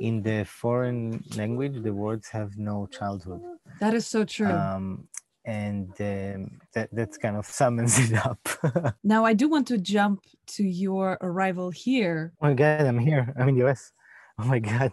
In 0.00 0.22
the 0.22 0.44
foreign 0.44 1.22
language, 1.36 1.82
the 1.82 1.92
words 1.92 2.28
have 2.28 2.56
no 2.56 2.86
childhood. 2.86 3.40
That 3.80 3.94
is 3.94 4.06
so 4.06 4.24
true. 4.24 4.48
Um, 4.48 5.08
and 5.44 5.88
um, 6.00 6.60
that 6.74 6.88
that's 6.92 7.18
kind 7.18 7.36
of 7.36 7.46
summons 7.60 7.98
it 7.98 8.14
up. 8.24 8.38
now, 9.04 9.24
I 9.24 9.34
do 9.34 9.48
want 9.48 9.66
to 9.68 9.78
jump 9.78 10.24
to 10.56 10.64
your 10.64 11.18
arrival 11.20 11.70
here. 11.70 12.32
Oh 12.40 12.48
my 12.48 12.54
God, 12.54 12.86
I'm 12.86 12.98
here. 12.98 13.32
I'm 13.38 13.48
in 13.48 13.56
the 13.56 13.66
US. 13.66 13.92
Oh 14.38 14.44
my 14.44 14.58
God. 14.58 14.92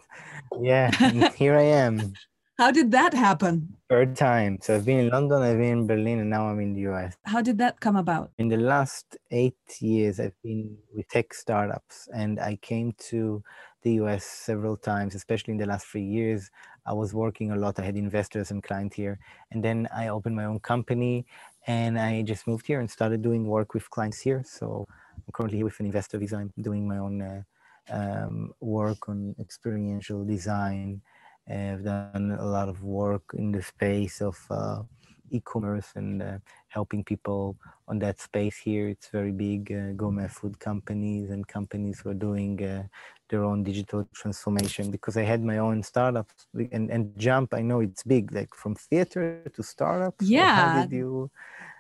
Yeah, 0.60 0.92
here 1.36 1.58
I 1.58 1.64
am. 1.64 2.14
How 2.60 2.72
did 2.72 2.92
that 2.92 3.14
happen? 3.14 3.78
Third 3.90 4.18
time. 4.18 4.60
So 4.62 4.76
I've 4.76 4.84
been 4.84 5.00
in 5.00 5.08
London, 5.08 5.42
I've 5.42 5.60
been 5.60 5.78
in 5.80 5.88
Berlin, 5.88 6.20
and 6.20 6.30
now 6.30 6.50
I'm 6.50 6.60
in 6.60 6.74
the 6.74 6.82
US. 6.92 7.16
How 7.24 7.42
did 7.42 7.58
that 7.60 7.80
come 7.80 7.96
about? 7.96 8.32
In 8.38 8.50
the 8.50 8.58
last 8.58 9.16
eight 9.32 9.56
years, 9.80 10.20
I've 10.20 10.36
been 10.44 10.78
with 10.94 11.08
tech 11.08 11.34
startups, 11.34 12.10
and 12.14 12.38
I 12.38 12.58
came 12.58 12.92
to 13.12 13.42
the 13.84 13.92
US 14.02 14.26
several 14.26 14.76
times, 14.76 15.16
especially 15.16 15.54
in 15.54 15.58
the 15.58 15.68
last 15.68 15.88
three 15.88 16.04
years. 16.04 16.52
I 16.86 16.92
was 16.92 17.14
working 17.14 17.52
a 17.52 17.56
lot. 17.56 17.80
I 17.80 17.84
had 17.84 17.96
investors 17.96 18.52
and 18.52 18.62
clients 18.62 18.98
here. 18.98 19.20
And 19.52 19.64
then 19.64 19.88
I 19.96 20.10
opened 20.10 20.36
my 20.36 20.44
own 20.44 20.60
company 20.60 21.26
and 21.66 21.98
I 21.98 22.24
just 22.24 22.46
moved 22.46 22.68
here 22.68 22.82
and 22.82 22.92
started 22.92 23.22
doing 23.22 23.48
work 23.48 23.74
with 23.74 23.90
clients 23.90 24.20
here. 24.20 24.44
So 24.46 24.86
I'm 25.16 25.32
currently 25.32 25.60
here 25.60 25.66
with 25.66 25.80
an 25.80 25.86
investor 25.86 26.18
visa. 26.18 26.36
I'm 26.36 26.52
doing 26.60 26.86
my 26.86 26.98
own 26.98 27.22
uh, 27.22 27.42
um, 27.90 28.52
work 28.60 29.08
on 29.08 29.34
experiential 29.40 30.26
design 30.26 31.02
I've 31.50 31.84
done 31.84 32.38
a 32.40 32.46
lot 32.46 32.70
of 32.70 32.84
work 32.84 33.24
in 33.34 33.52
the 33.52 33.62
space 33.62 34.22
of 34.22 34.38
uh, 34.50 34.84
e-commerce 35.32 35.88
and 35.96 36.22
uh, 36.22 36.38
helping 36.68 37.04
people 37.04 37.58
on 37.88 38.00
that 38.00 38.20
space 38.20 38.58
here. 38.58 38.90
It's 38.90 39.10
very 39.10 39.32
big. 39.32 39.72
Uh, 39.72 39.94
gourmet 39.94 40.28
food 40.28 40.60
companies 40.60 41.30
and 41.32 41.48
companies 41.48 42.00
who 42.00 42.10
are 42.10 42.22
doing 42.30 42.64
uh, 42.64 42.84
their 43.30 43.44
own 43.44 43.64
digital 43.64 44.08
transformation. 44.14 44.92
Because 44.92 45.18
I 45.18 45.24
had 45.24 45.44
my 45.44 45.58
own 45.58 45.84
startups 45.84 46.48
and 46.72 46.90
and 46.92 47.18
jump. 47.18 47.54
I 47.54 47.62
know 47.62 47.80
it's 47.80 48.04
big, 48.04 48.32
like 48.32 48.54
from 48.54 48.76
theater 48.76 49.44
to 49.56 49.64
startups. 49.64 50.26
Yeah. 50.26 50.56
How 50.56 50.82
did 50.82 50.92
you? 50.92 51.32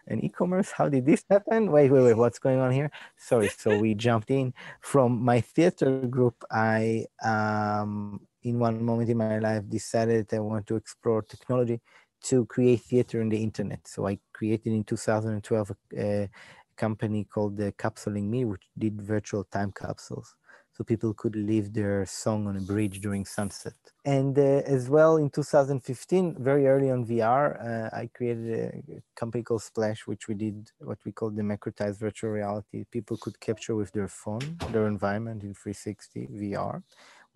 And 0.07 0.23
e-commerce, 0.23 0.71
how 0.71 0.89
did 0.89 1.05
this 1.05 1.23
happen? 1.29 1.71
Wait, 1.71 1.91
wait, 1.91 2.01
wait, 2.01 2.17
what's 2.17 2.39
going 2.39 2.59
on 2.59 2.71
here? 2.71 2.89
Sorry, 3.15 3.47
so 3.49 3.77
we 3.77 3.93
jumped 3.93 4.31
in 4.31 4.55
from 4.81 5.23
my 5.23 5.39
theater 5.39 6.01
group. 6.07 6.43
I 6.49 7.05
um, 7.23 8.19
in 8.43 8.59
one 8.59 8.83
moment 8.83 9.09
in 9.09 9.17
my 9.17 9.39
life 9.39 9.63
decided 9.67 10.33
I 10.33 10.39
want 10.39 10.67
to 10.67 10.75
explore 10.75 11.21
technology 11.21 11.81
to 12.23 12.45
create 12.45 12.81
theater 12.81 13.21
on 13.21 13.29
the 13.29 13.41
internet. 13.41 13.87
So 13.87 14.07
I 14.07 14.19
created 14.33 14.73
in 14.73 14.83
2012 14.83 15.71
a, 15.71 16.01
a 16.01 16.29
company 16.75 17.25
called 17.25 17.57
the 17.57 17.71
Capsuling 17.73 18.27
Me, 18.27 18.45
which 18.45 18.63
did 18.77 19.01
virtual 19.01 19.43
time 19.45 19.71
capsules 19.71 20.35
so 20.79 20.85
people 20.85 21.13
could 21.13 21.35
leave 21.35 21.73
their 21.73 22.05
song 22.05 22.47
on 22.47 22.55
a 22.55 22.61
bridge 22.61 23.01
during 23.01 23.25
sunset. 23.25 23.73
And 24.05 24.39
uh, 24.39 24.61
as 24.65 24.89
well 24.89 25.17
in 25.17 25.29
2015, 25.29 26.37
very 26.39 26.67
early 26.67 26.89
on 26.89 27.05
VR, 27.05 27.45
uh, 27.59 27.89
I 27.93 28.09
created 28.13 28.81
a 28.89 29.01
company 29.19 29.43
called 29.43 29.61
Splash, 29.61 30.07
which 30.07 30.29
we 30.29 30.35
did 30.35 30.71
what 30.79 30.99
we 31.03 31.11
call 31.11 31.31
democratized 31.31 31.99
virtual 31.99 32.29
reality. 32.29 32.85
People 32.91 33.17
could 33.17 33.37
capture 33.41 33.75
with 33.75 33.91
their 33.91 34.07
phone 34.07 34.57
their 34.71 34.87
environment 34.87 35.43
in 35.43 35.53
360 35.53 36.27
VR, 36.27 36.81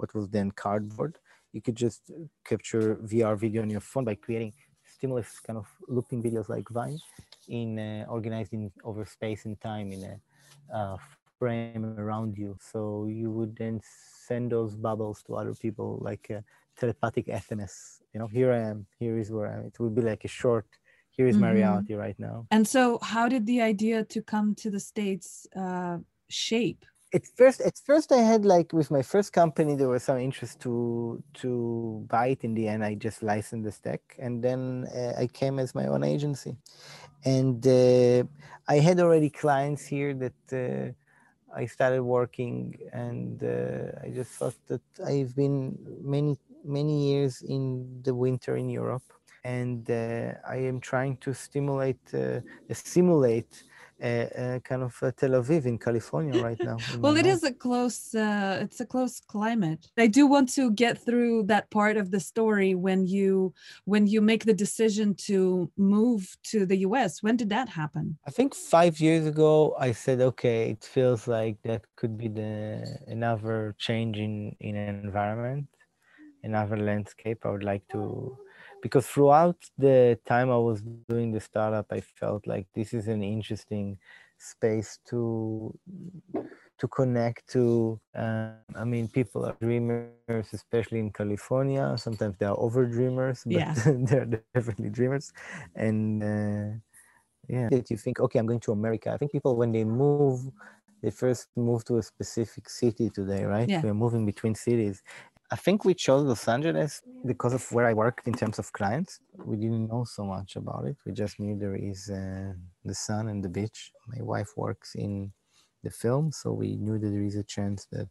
what 0.04 0.14
was 0.14 0.28
then 0.28 0.52
cardboard. 0.52 1.18
You 1.54 1.62
could 1.62 1.78
just 1.86 2.02
capture 2.44 2.88
VR 3.12 3.36
video 3.46 3.62
on 3.62 3.70
your 3.70 3.86
phone 3.92 4.06
by 4.10 4.16
creating 4.16 4.52
stimulus 4.96 5.40
kind 5.40 5.58
of 5.58 5.68
looping 5.88 6.22
videos 6.22 6.50
like 6.50 6.68
Vine 6.78 7.00
in 7.48 7.70
uh, 7.80 8.06
organized 8.10 8.52
in 8.54 8.72
over 8.84 9.06
space 9.06 9.46
and 9.46 9.56
time 9.62 9.88
in 9.96 10.02
a 10.12 10.16
uh, 10.78 10.98
frame 11.40 11.86
around 11.98 12.38
you. 12.38 12.58
So 12.72 13.08
you 13.22 13.32
would 13.38 13.56
then 13.56 13.80
send 14.28 14.52
those 14.52 14.76
bubbles 14.76 15.24
to 15.26 15.36
other 15.36 15.56
people 15.66 15.90
like 16.10 16.26
a 16.38 16.44
telepathic 16.78 17.28
SMS. 17.28 17.74
You 18.14 18.20
know, 18.20 18.28
here 18.28 18.52
I 18.52 18.62
am, 18.72 18.86
here 19.00 19.18
is 19.18 19.32
where 19.32 19.48
I 19.52 19.54
am. 19.58 19.66
It 19.72 19.80
would 19.80 19.96
be 19.96 20.02
like 20.02 20.26
a 20.26 20.34
short, 20.42 20.68
here 21.12 21.28
is 21.28 21.38
my 21.38 21.48
mm-hmm. 21.48 21.58
reality 21.58 21.94
right 22.06 22.20
now. 22.20 22.38
And 22.52 22.68
so, 22.68 23.00
how 23.14 23.26
did 23.30 23.46
the 23.46 23.62
idea 23.62 24.04
to 24.14 24.20
come 24.22 24.56
to 24.56 24.70
the 24.70 24.80
States 24.80 25.48
uh, 25.56 25.98
shape? 26.30 26.84
At 27.14 27.28
first, 27.38 27.62
at 27.62 27.78
first, 27.78 28.12
I 28.12 28.22
had 28.22 28.44
like 28.44 28.74
with 28.74 28.90
my 28.90 29.04
first 29.04 29.34
company, 29.34 29.76
there 29.76 29.88
was 29.88 30.04
some 30.04 30.18
interest 30.18 30.60
to 30.62 31.22
to 31.42 32.04
buy 32.10 32.28
it. 32.28 32.44
In 32.44 32.56
the 32.56 32.68
end, 32.68 32.84
I 32.84 32.96
just 32.96 33.22
licensed 33.22 33.66
the 33.66 33.72
stack, 33.72 34.02
and 34.18 34.44
then 34.44 34.88
uh, 34.96 35.14
I 35.22 35.28
came 35.28 35.60
as 35.60 35.76
my 35.76 35.86
own 35.86 36.04
agency, 36.04 36.58
and 37.24 37.66
uh, 37.68 38.24
I 38.68 38.80
had 38.80 39.00
already 39.00 39.30
clients 39.30 39.86
here 39.86 40.16
that 40.16 40.42
uh, 40.52 40.92
I 41.56 41.68
started 41.68 42.02
working, 42.02 42.80
and 42.92 43.44
uh, 43.44 44.06
I 44.06 44.10
just 44.10 44.32
thought 44.32 44.58
that 44.68 44.82
I've 45.06 45.36
been 45.36 45.78
many 46.02 46.40
many 46.66 47.12
years 47.12 47.44
in 47.44 48.02
the 48.02 48.16
winter 48.16 48.58
in 48.58 48.70
Europe, 48.70 49.08
and 49.44 49.88
uh, 49.92 50.34
I 50.48 50.56
am 50.56 50.80
trying 50.80 51.18
to 51.18 51.34
stimulate, 51.34 52.02
uh, 52.14 52.40
simulate 52.72 53.64
uh, 54.04 54.60
kind 54.60 54.84
of 54.84 54.94
Tel 55.00 55.32
Aviv 55.40 55.66
in 55.66 55.78
California 55.78 56.42
right 56.42 56.60
now. 56.60 56.78
well, 57.00 57.16
it 57.16 57.26
is 57.26 57.44
a 57.44 57.54
close, 57.54 58.14
uh, 58.14 58.60
it's 58.62 58.80
a 58.82 58.86
close 58.86 59.20
climate. 59.20 59.88
I 59.98 60.08
do 60.08 60.28
want 60.28 60.50
to 60.54 60.72
get 60.72 61.04
through 61.04 61.44
that 61.44 61.70
part 61.72 61.96
of 61.98 62.12
the 62.12 62.20
story 62.20 62.76
when 62.76 63.08
you 63.08 63.54
when 63.86 64.08
you 64.08 64.22
make 64.22 64.44
the 64.46 64.54
decision 64.54 65.16
to 65.28 65.72
move 65.78 66.36
to 66.52 66.66
the 66.66 66.78
U.S. 66.88 67.24
When 67.24 67.38
did 67.38 67.50
that 67.50 67.70
happen? 67.70 68.18
I 68.28 68.32
think 68.32 68.54
five 68.56 69.00
years 69.00 69.26
ago. 69.26 69.76
I 69.80 69.92
said, 69.92 70.20
okay, 70.22 70.72
it 70.72 70.84
feels 70.84 71.28
like 71.28 71.58
that 71.64 71.84
could 71.96 72.18
be 72.18 72.28
the 72.28 72.98
another 73.08 73.76
change 73.78 74.18
in 74.18 74.56
in 74.60 74.76
an 74.76 74.96
environment, 75.04 75.68
another 76.44 76.78
landscape. 76.78 77.40
I 77.46 77.50
would 77.50 77.64
like 77.64 77.88
to 77.92 78.38
because 78.84 79.08
throughout 79.08 79.56
the 79.78 80.20
time 80.28 80.52
I 80.52 80.58
was 80.58 80.84
doing 81.08 81.32
the 81.32 81.40
startup, 81.40 81.88
I 81.90 82.02
felt 82.02 82.46
like 82.46 82.68
this 82.76 82.94
is 82.94 83.08
an 83.08 83.24
interesting 83.24 83.98
space 84.38 85.00
to 85.10 85.74
to 86.80 86.88
connect 86.90 87.48
to. 87.54 87.98
Uh, 88.14 88.50
I 88.76 88.84
mean, 88.84 89.08
people 89.08 89.46
are 89.46 89.56
dreamers, 89.62 90.48
especially 90.52 91.00
in 91.00 91.12
California. 91.12 91.96
Sometimes 91.98 92.36
they 92.38 92.46
are 92.46 92.60
over 92.60 92.86
dreamers, 92.86 93.44
but 93.46 93.54
yeah. 93.54 93.74
they're 93.86 94.44
definitely 94.54 94.90
dreamers. 94.90 95.32
And 95.76 96.22
uh, 96.22 96.70
yeah, 97.48 97.70
that 97.72 97.90
you 97.90 97.96
think, 97.96 98.20
okay, 98.20 98.38
I'm 98.38 98.48
going 98.48 98.66
to 98.68 98.74
America. 98.74 99.12
I 99.14 99.18
think 99.18 99.32
people 99.32 99.56
when 99.56 99.72
they 99.72 99.86
move, 99.86 100.52
they 101.02 101.12
first 101.12 101.48
move 101.56 101.86
to 101.86 102.00
a 102.00 102.04
specific 102.04 102.70
city 102.70 103.10
today, 103.10 103.46
right? 103.46 103.70
Yeah. 103.70 103.82
We're 103.82 103.94
moving 103.94 104.26
between 104.26 104.56
cities, 104.56 105.04
I 105.54 105.56
think 105.56 105.86
we 105.86 105.94
chose 105.94 106.24
Los 106.24 106.48
Angeles 106.48 107.04
because 107.28 107.54
of 107.54 107.64
where 107.72 107.86
I 107.86 107.94
worked 107.94 108.28
in 108.28 108.34
terms 108.34 108.58
of 108.58 108.74
clients. 108.74 109.20
We 109.46 109.56
didn't 109.56 109.88
know 109.88 110.04
so 110.04 110.24
much 110.26 110.56
about 110.56 110.86
it. 110.86 110.98
We 111.06 111.12
just 111.12 111.40
knew 111.40 111.56
there 111.56 111.76
is 111.76 112.10
uh, 112.10 112.54
the 112.84 112.96
sun 112.96 113.28
and 113.28 113.44
the 113.44 113.50
beach. 113.50 113.92
My 114.08 114.22
wife 114.24 114.52
works 114.58 114.96
in 114.96 115.32
the 115.84 115.92
film, 115.92 116.32
so 116.32 116.54
we 116.54 116.70
knew 116.78 116.98
that 116.98 117.12
there 117.16 117.28
is 117.32 117.36
a 117.36 117.44
chance 117.44 117.86
that 117.92 118.10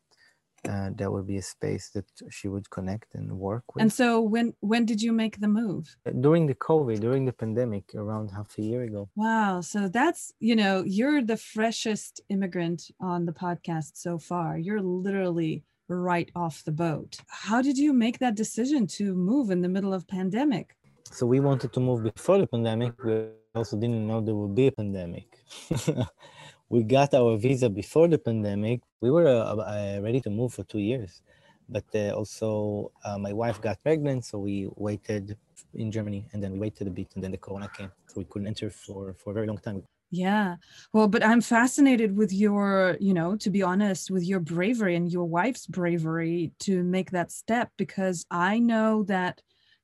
uh, 0.72 0.90
there 0.94 1.11
would 1.11 1.26
be 1.26 1.38
a 1.38 1.42
space 1.42 1.90
that 1.94 2.05
she 2.31 2.46
would 2.46 2.70
connect 2.70 3.16
and 3.16 3.26
work 3.33 3.64
with. 3.74 3.83
And 3.83 3.92
so, 3.92 4.20
when 4.20 4.55
when 4.61 4.85
did 4.87 5.02
you 5.02 5.12
make 5.12 5.40
the 5.40 5.48
move? 5.48 5.96
During 6.26 6.46
the 6.46 6.55
COVID, 6.68 7.00
during 7.00 7.24
the 7.24 7.37
pandemic, 7.42 7.87
around 7.96 8.31
half 8.31 8.57
a 8.57 8.62
year 8.62 8.83
ago. 8.85 9.09
Wow! 9.16 9.62
So 9.62 9.88
that's 9.88 10.33
you 10.38 10.55
know 10.55 10.85
you're 10.87 11.22
the 11.33 11.40
freshest 11.55 12.20
immigrant 12.28 12.81
on 13.00 13.26
the 13.26 13.37
podcast 13.44 13.90
so 13.94 14.16
far. 14.31 14.59
You're 14.59 14.85
literally 15.05 15.64
right 16.00 16.31
off 16.35 16.64
the 16.64 16.72
boat. 16.72 17.18
How 17.28 17.62
did 17.62 17.78
you 17.78 17.92
make 17.92 18.18
that 18.18 18.35
decision 18.35 18.87
to 18.98 19.14
move 19.14 19.50
in 19.50 19.61
the 19.61 19.68
middle 19.68 19.92
of 19.94 20.07
pandemic? 20.07 20.76
So 21.11 21.26
we 21.26 21.40
wanted 21.40 21.72
to 21.74 21.81
move 21.81 22.02
before 22.02 22.38
the 22.38 22.46
pandemic. 22.46 23.02
We 23.05 23.26
also 23.55 23.76
didn't 23.76 24.07
know 24.07 24.20
there 24.20 24.35
would 24.35 24.55
be 24.55 24.68
a 24.68 24.72
pandemic. 24.72 25.26
we 26.68 26.83
got 26.83 27.12
our 27.12 27.37
visa 27.37 27.68
before 27.68 28.09
the 28.09 28.18
pandemic. 28.18 28.81
We 29.00 29.11
were 29.11 29.28
uh, 29.28 29.57
uh, 29.57 30.00
ready 30.00 30.20
to 30.22 30.31
move 30.31 30.55
for 30.55 30.64
two 30.64 30.78
years, 30.78 31.20
but 31.68 31.85
uh, 31.94 32.11
also 32.11 32.92
uh, 33.05 33.18
my 33.18 33.33
wife 33.33 33.61
got 33.61 33.83
pregnant, 33.83 34.24
so 34.24 34.38
we 34.38 34.68
waited 34.76 35.37
in 35.74 35.92
Germany, 35.92 36.26
and 36.33 36.42
then 36.42 36.52
we 36.52 36.59
waited 36.61 36.87
a 36.87 36.90
bit, 36.90 37.09
and 37.14 37.22
then 37.22 37.33
the 37.33 37.37
corona 37.37 37.68
came, 37.76 37.90
so 38.07 38.14
we 38.16 38.24
couldn't 38.24 38.48
enter 38.48 38.70
for 38.70 39.14
for 39.18 39.31
a 39.33 39.35
very 39.35 39.46
long 39.46 39.59
time. 39.59 39.83
Yeah. 40.14 40.57
Well, 40.92 41.09
but 41.09 41.25
I'm 41.25 41.40
fascinated 41.40 42.16
with 42.16 42.33
your, 42.35 42.98
you 43.01 43.14
know, 43.14 43.35
to 43.37 43.48
be 43.51 43.62
honest, 43.62 44.11
with 44.11 44.25
your 44.25 44.40
bravery 44.40 44.94
and 44.94 45.11
your 45.11 45.25
wife's 45.25 45.66
bravery 45.66 46.53
to 46.61 46.83
make 46.85 47.12
that 47.12 47.33
step 47.33 47.70
because 47.79 48.27
I 48.31 48.59
know 48.59 49.05
that 49.05 49.40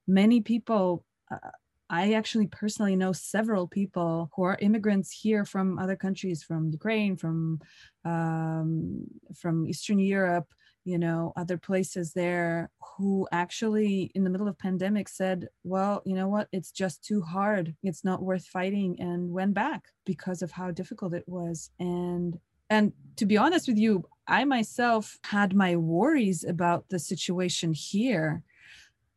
many 0.07 0.43
people, 0.43 1.07
uh, 1.33 1.39
I 1.89 2.13
actually 2.13 2.47
personally 2.47 2.95
know 2.95 3.13
several 3.13 3.67
people 3.67 4.31
who 4.37 4.43
are 4.43 4.59
immigrants 4.61 5.11
here 5.11 5.47
from 5.47 5.79
other 5.79 5.97
countries, 5.97 6.43
from 6.43 6.69
Ukraine, 6.71 7.17
from 7.17 7.61
um, 8.05 9.05
from 9.35 9.67
Eastern 9.67 9.99
Europe, 9.99 10.47
you 10.89 10.99
know 10.99 11.33
other 11.37 11.59
places 11.59 12.13
there 12.15 12.71
who 12.97 13.29
actually 13.31 14.11
in 14.15 14.25
the 14.25 14.31
middle 14.31 14.49
of 14.49 14.59
pandemic 14.59 15.09
said 15.09 15.49
well 15.63 16.03
you 16.05 16.15
know 16.15 16.29
what? 16.29 16.49
It's 16.53 16.71
just 16.71 17.05
too 17.05 17.21
hard. 17.21 17.75
It's 17.83 18.05
not 18.05 18.23
worth 18.23 18.47
fighting 18.47 18.97
and 18.99 19.31
went 19.31 19.55
back 19.55 19.83
because 20.05 20.43
of 20.43 20.51
how 20.51 20.71
difficult 20.71 21.13
it 21.15 21.29
was. 21.29 21.71
And 21.79 22.39
and 22.71 22.93
to 23.17 23.27
be 23.27 23.37
honest 23.37 23.67
with 23.69 23.79
you 23.79 24.05
i 24.27 24.45
myself 24.45 25.19
had 25.25 25.55
my 25.55 25.75
worries 25.77 26.45
about 26.45 26.85
the 26.91 26.99
situation 26.99 27.73
here 27.73 28.43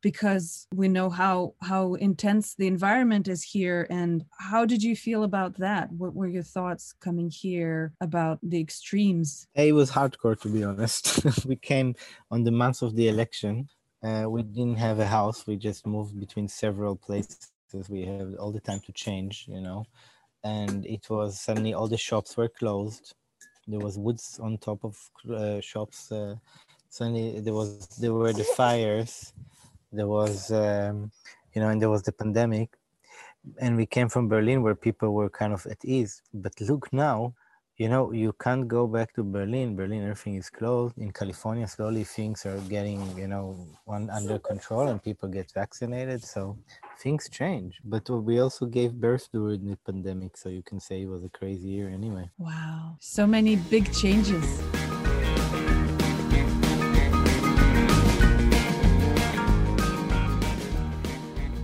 because 0.02 0.66
we 0.74 0.88
know 0.88 1.08
how 1.08 1.54
how 1.62 1.94
intense 1.94 2.54
the 2.54 2.66
environment 2.66 3.28
is 3.28 3.42
here. 3.42 3.86
And 3.88 4.24
how 4.38 4.66
did 4.66 4.82
you 4.82 4.94
feel 4.94 5.22
about 5.24 5.56
that? 5.58 5.90
What 5.92 6.14
were 6.14 6.26
your 6.26 6.42
thoughts 6.42 6.92
coming 7.00 7.30
here 7.30 7.92
about 8.00 8.38
the 8.42 8.60
extremes? 8.60 9.46
It 9.54 9.74
was 9.74 9.90
hardcore 9.90 10.38
to 10.42 10.48
be 10.48 10.64
honest. 10.64 11.04
We 11.46 11.56
came 11.56 11.94
on 12.30 12.44
the 12.44 12.50
month 12.50 12.82
of 12.82 12.94
the 12.96 13.08
election. 13.08 13.68
Uh, 14.02 14.26
we 14.28 14.42
didn't 14.42 14.78
have 14.78 14.98
a 14.98 15.06
house. 15.06 15.46
We 15.46 15.56
just 15.56 15.86
moved 15.86 16.18
between 16.18 16.48
several 16.48 16.96
places. 16.96 17.52
We 17.88 18.02
have 18.04 18.34
all 18.38 18.52
the 18.52 18.60
time 18.60 18.80
to 18.86 18.92
change 18.92 19.46
you 19.48 19.60
know. 19.60 19.86
And 20.44 20.84
it 20.86 21.08
was 21.08 21.40
suddenly 21.40 21.72
all 21.72 21.88
the 21.88 21.96
shops 22.08 22.36
were 22.36 22.48
closed. 22.48 23.14
There 23.68 23.78
was 23.78 23.96
woods 23.96 24.40
on 24.42 24.58
top 24.58 24.84
of 24.84 24.94
uh, 25.30 25.60
shops. 25.60 26.10
Uh, 26.10 26.34
suddenly 26.88 27.40
there 27.40 27.54
was 27.54 27.86
there 28.02 28.12
were 28.12 28.32
the 28.32 28.44
fires 28.44 29.32
there 29.92 30.08
was 30.08 30.50
um, 30.50 31.10
you 31.54 31.60
know 31.60 31.68
and 31.68 31.80
there 31.80 31.90
was 31.90 32.02
the 32.02 32.12
pandemic 32.12 32.70
and 33.60 33.76
we 33.76 33.86
came 33.86 34.08
from 34.08 34.28
berlin 34.28 34.62
where 34.62 34.74
people 34.74 35.12
were 35.12 35.28
kind 35.28 35.52
of 35.52 35.66
at 35.66 35.84
ease. 35.84 36.22
But 36.32 36.60
look 36.60 36.92
now 36.92 37.34
you 37.76 37.88
know 37.88 38.12
you 38.12 38.32
can't 38.40 38.68
go 38.68 38.86
back 38.86 39.12
to 39.14 39.22
berlin. 39.22 39.76
Berlin 39.76 40.02
everything 40.02 40.36
is 40.36 40.50
closed. 40.50 40.96
In 40.98 41.12
california 41.12 41.66
slowly 41.66 42.04
things 42.04 42.46
are 42.46 42.58
getting 42.68 43.00
you 43.16 43.28
know 43.28 43.56
one 43.84 44.08
under 44.10 44.38
control 44.38 44.88
and 44.88 45.02
people 45.02 45.28
get 45.28 45.52
vaccinated. 45.52 46.22
So 46.24 46.56
things 46.98 47.28
change. 47.28 47.80
But 47.84 48.08
we 48.08 48.40
also 48.40 48.66
gave 48.66 48.92
birth 48.92 49.28
during 49.32 49.66
the 49.66 49.76
pandemic 49.76 50.36
so 50.36 50.48
you 50.48 50.62
can 50.62 50.80
say 50.80 51.02
it 51.02 51.08
was 51.08 51.24
a 51.24 51.30
crazy 51.30 51.68
year 51.68 51.88
anyway. 51.88 52.30
Wow. 52.38 52.96
So 53.00 53.26
many 53.26 53.56
big 53.56 53.92
changes 53.92 54.62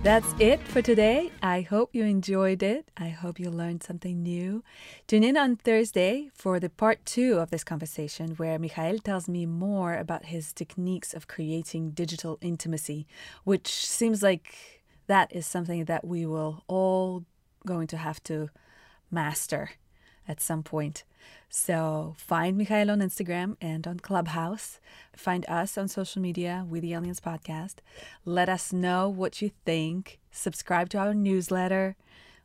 That's 0.09 0.33
it 0.39 0.59
for 0.69 0.81
today. 0.81 1.31
I 1.43 1.61
hope 1.61 1.93
you 1.93 2.03
enjoyed 2.03 2.63
it. 2.63 2.89
I 2.97 3.09
hope 3.09 3.39
you 3.39 3.51
learned 3.51 3.83
something 3.83 4.23
new. 4.23 4.63
Tune 5.05 5.23
in 5.23 5.37
on 5.37 5.55
Thursday 5.55 6.31
for 6.33 6.59
the 6.59 6.67
part 6.67 7.05
two 7.05 7.37
of 7.37 7.51
this 7.51 7.63
conversation, 7.63 8.31
where 8.37 8.57
Michael 8.57 8.97
tells 8.97 9.29
me 9.29 9.45
more 9.45 9.93
about 9.93 10.25
his 10.25 10.51
techniques 10.51 11.13
of 11.13 11.27
creating 11.27 11.91
digital 11.91 12.39
intimacy, 12.41 13.05
which 13.43 13.67
seems 13.85 14.23
like 14.23 14.81
that 15.05 15.31
is 15.31 15.45
something 15.45 15.85
that 15.85 16.03
we 16.03 16.25
will 16.25 16.63
all 16.67 17.23
going 17.67 17.85
to 17.85 17.97
have 17.97 18.23
to 18.23 18.49
master 19.11 19.69
at 20.29 20.39
some 20.39 20.63
point. 20.63 21.03
So 21.49 22.15
find 22.17 22.55
Mikhail 22.57 22.91
on 22.91 22.99
Instagram 22.99 23.57
and 23.59 23.87
on 23.87 23.99
Clubhouse. 23.99 24.79
Find 25.15 25.45
us 25.49 25.77
on 25.77 25.87
social 25.87 26.21
media 26.21 26.65
with 26.69 26.83
the 26.83 26.93
Aliens 26.93 27.19
Podcast. 27.19 27.77
Let 28.23 28.47
us 28.47 28.71
know 28.71 29.09
what 29.09 29.41
you 29.41 29.51
think. 29.65 30.19
Subscribe 30.31 30.89
to 30.89 30.99
our 30.99 31.13
newsletter. 31.13 31.95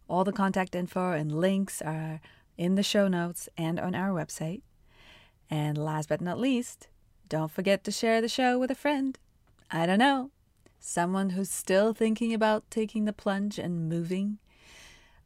All 0.09 0.25
the 0.25 0.33
contact 0.33 0.75
info 0.75 1.13
and 1.13 1.31
links 1.31 1.83
are 1.83 2.21
in 2.57 2.75
the 2.75 2.83
show 2.83 3.07
notes 3.07 3.49
and 3.59 3.79
on 3.79 3.95
our 3.95 4.11
website. 4.11 4.63
And 5.51 5.77
last 5.77 6.09
but 6.09 6.23
not 6.23 6.41
least, 6.41 6.89
don't 7.29 7.51
forget 7.51 7.85
to 7.85 7.91
share 7.91 8.21
the 8.21 8.29
show 8.29 8.59
with 8.59 8.71
a 8.71 8.75
friend. 8.75 9.19
I 9.71 9.87
don't 9.87 9.99
know, 9.99 10.31
someone 10.79 11.31
who's 11.31 11.51
still 11.51 11.93
thinking 11.93 12.33
about 12.33 12.71
taking 12.71 13.05
the 13.05 13.13
plunge 13.13 13.59
and 13.59 13.89
moving 13.89 14.39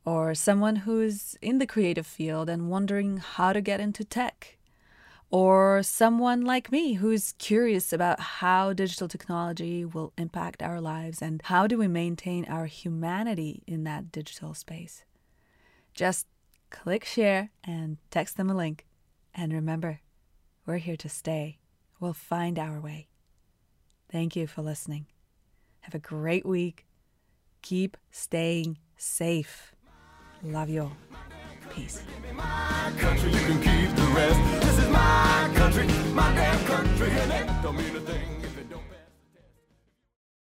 or 0.05 0.34
someone 0.34 0.76
who's 0.76 1.36
in 1.42 1.59
the 1.59 1.66
creative 1.66 2.07
field 2.07 2.49
and 2.49 2.70
wondering 2.70 3.18
how 3.18 3.53
to 3.53 3.61
get 3.61 3.80
into 3.80 4.05
tech, 4.05 4.57
or 5.30 5.82
someone 5.82 6.40
like 6.40 6.72
me 6.72 6.94
who's 6.94 7.34
curious 7.38 7.92
about 7.92 8.18
how 8.18 8.72
digital 8.72 9.09
technology 9.09 9.84
will 9.84 10.12
impact 10.16 10.62
our 10.62 10.80
lives 10.80 11.20
and 11.20 11.42
how 11.44 11.66
do 11.66 11.76
we 11.76 11.86
maintain 11.86 12.46
our 12.46 12.64
humanity 12.64 13.62
in 13.66 13.84
that 13.84 14.11
digital 14.11 14.55
space. 14.55 15.05
Just 15.92 16.26
click 16.70 17.05
share 17.05 17.51
and 17.62 17.99
text 18.11 18.36
them 18.36 18.49
a 18.49 18.55
link. 18.55 18.86
And 19.34 19.53
remember, 19.53 20.01
we're 20.64 20.78
here 20.78 20.96
to 20.96 21.09
stay. 21.09 21.59
We'll 22.01 22.14
find 22.14 22.59
our 22.59 22.80
way. 22.80 23.09
Thank 24.11 24.34
you 24.34 24.46
for 24.46 24.62
listening. 24.62 25.07
Have 25.80 25.94
a 25.94 25.99
great 25.99 26.46
week. 26.46 26.86
Keep 27.61 27.96
staying 28.11 28.78
safe. 28.96 29.74
Love 30.43 30.70
you. 30.70 30.91
Peace. 31.74 32.03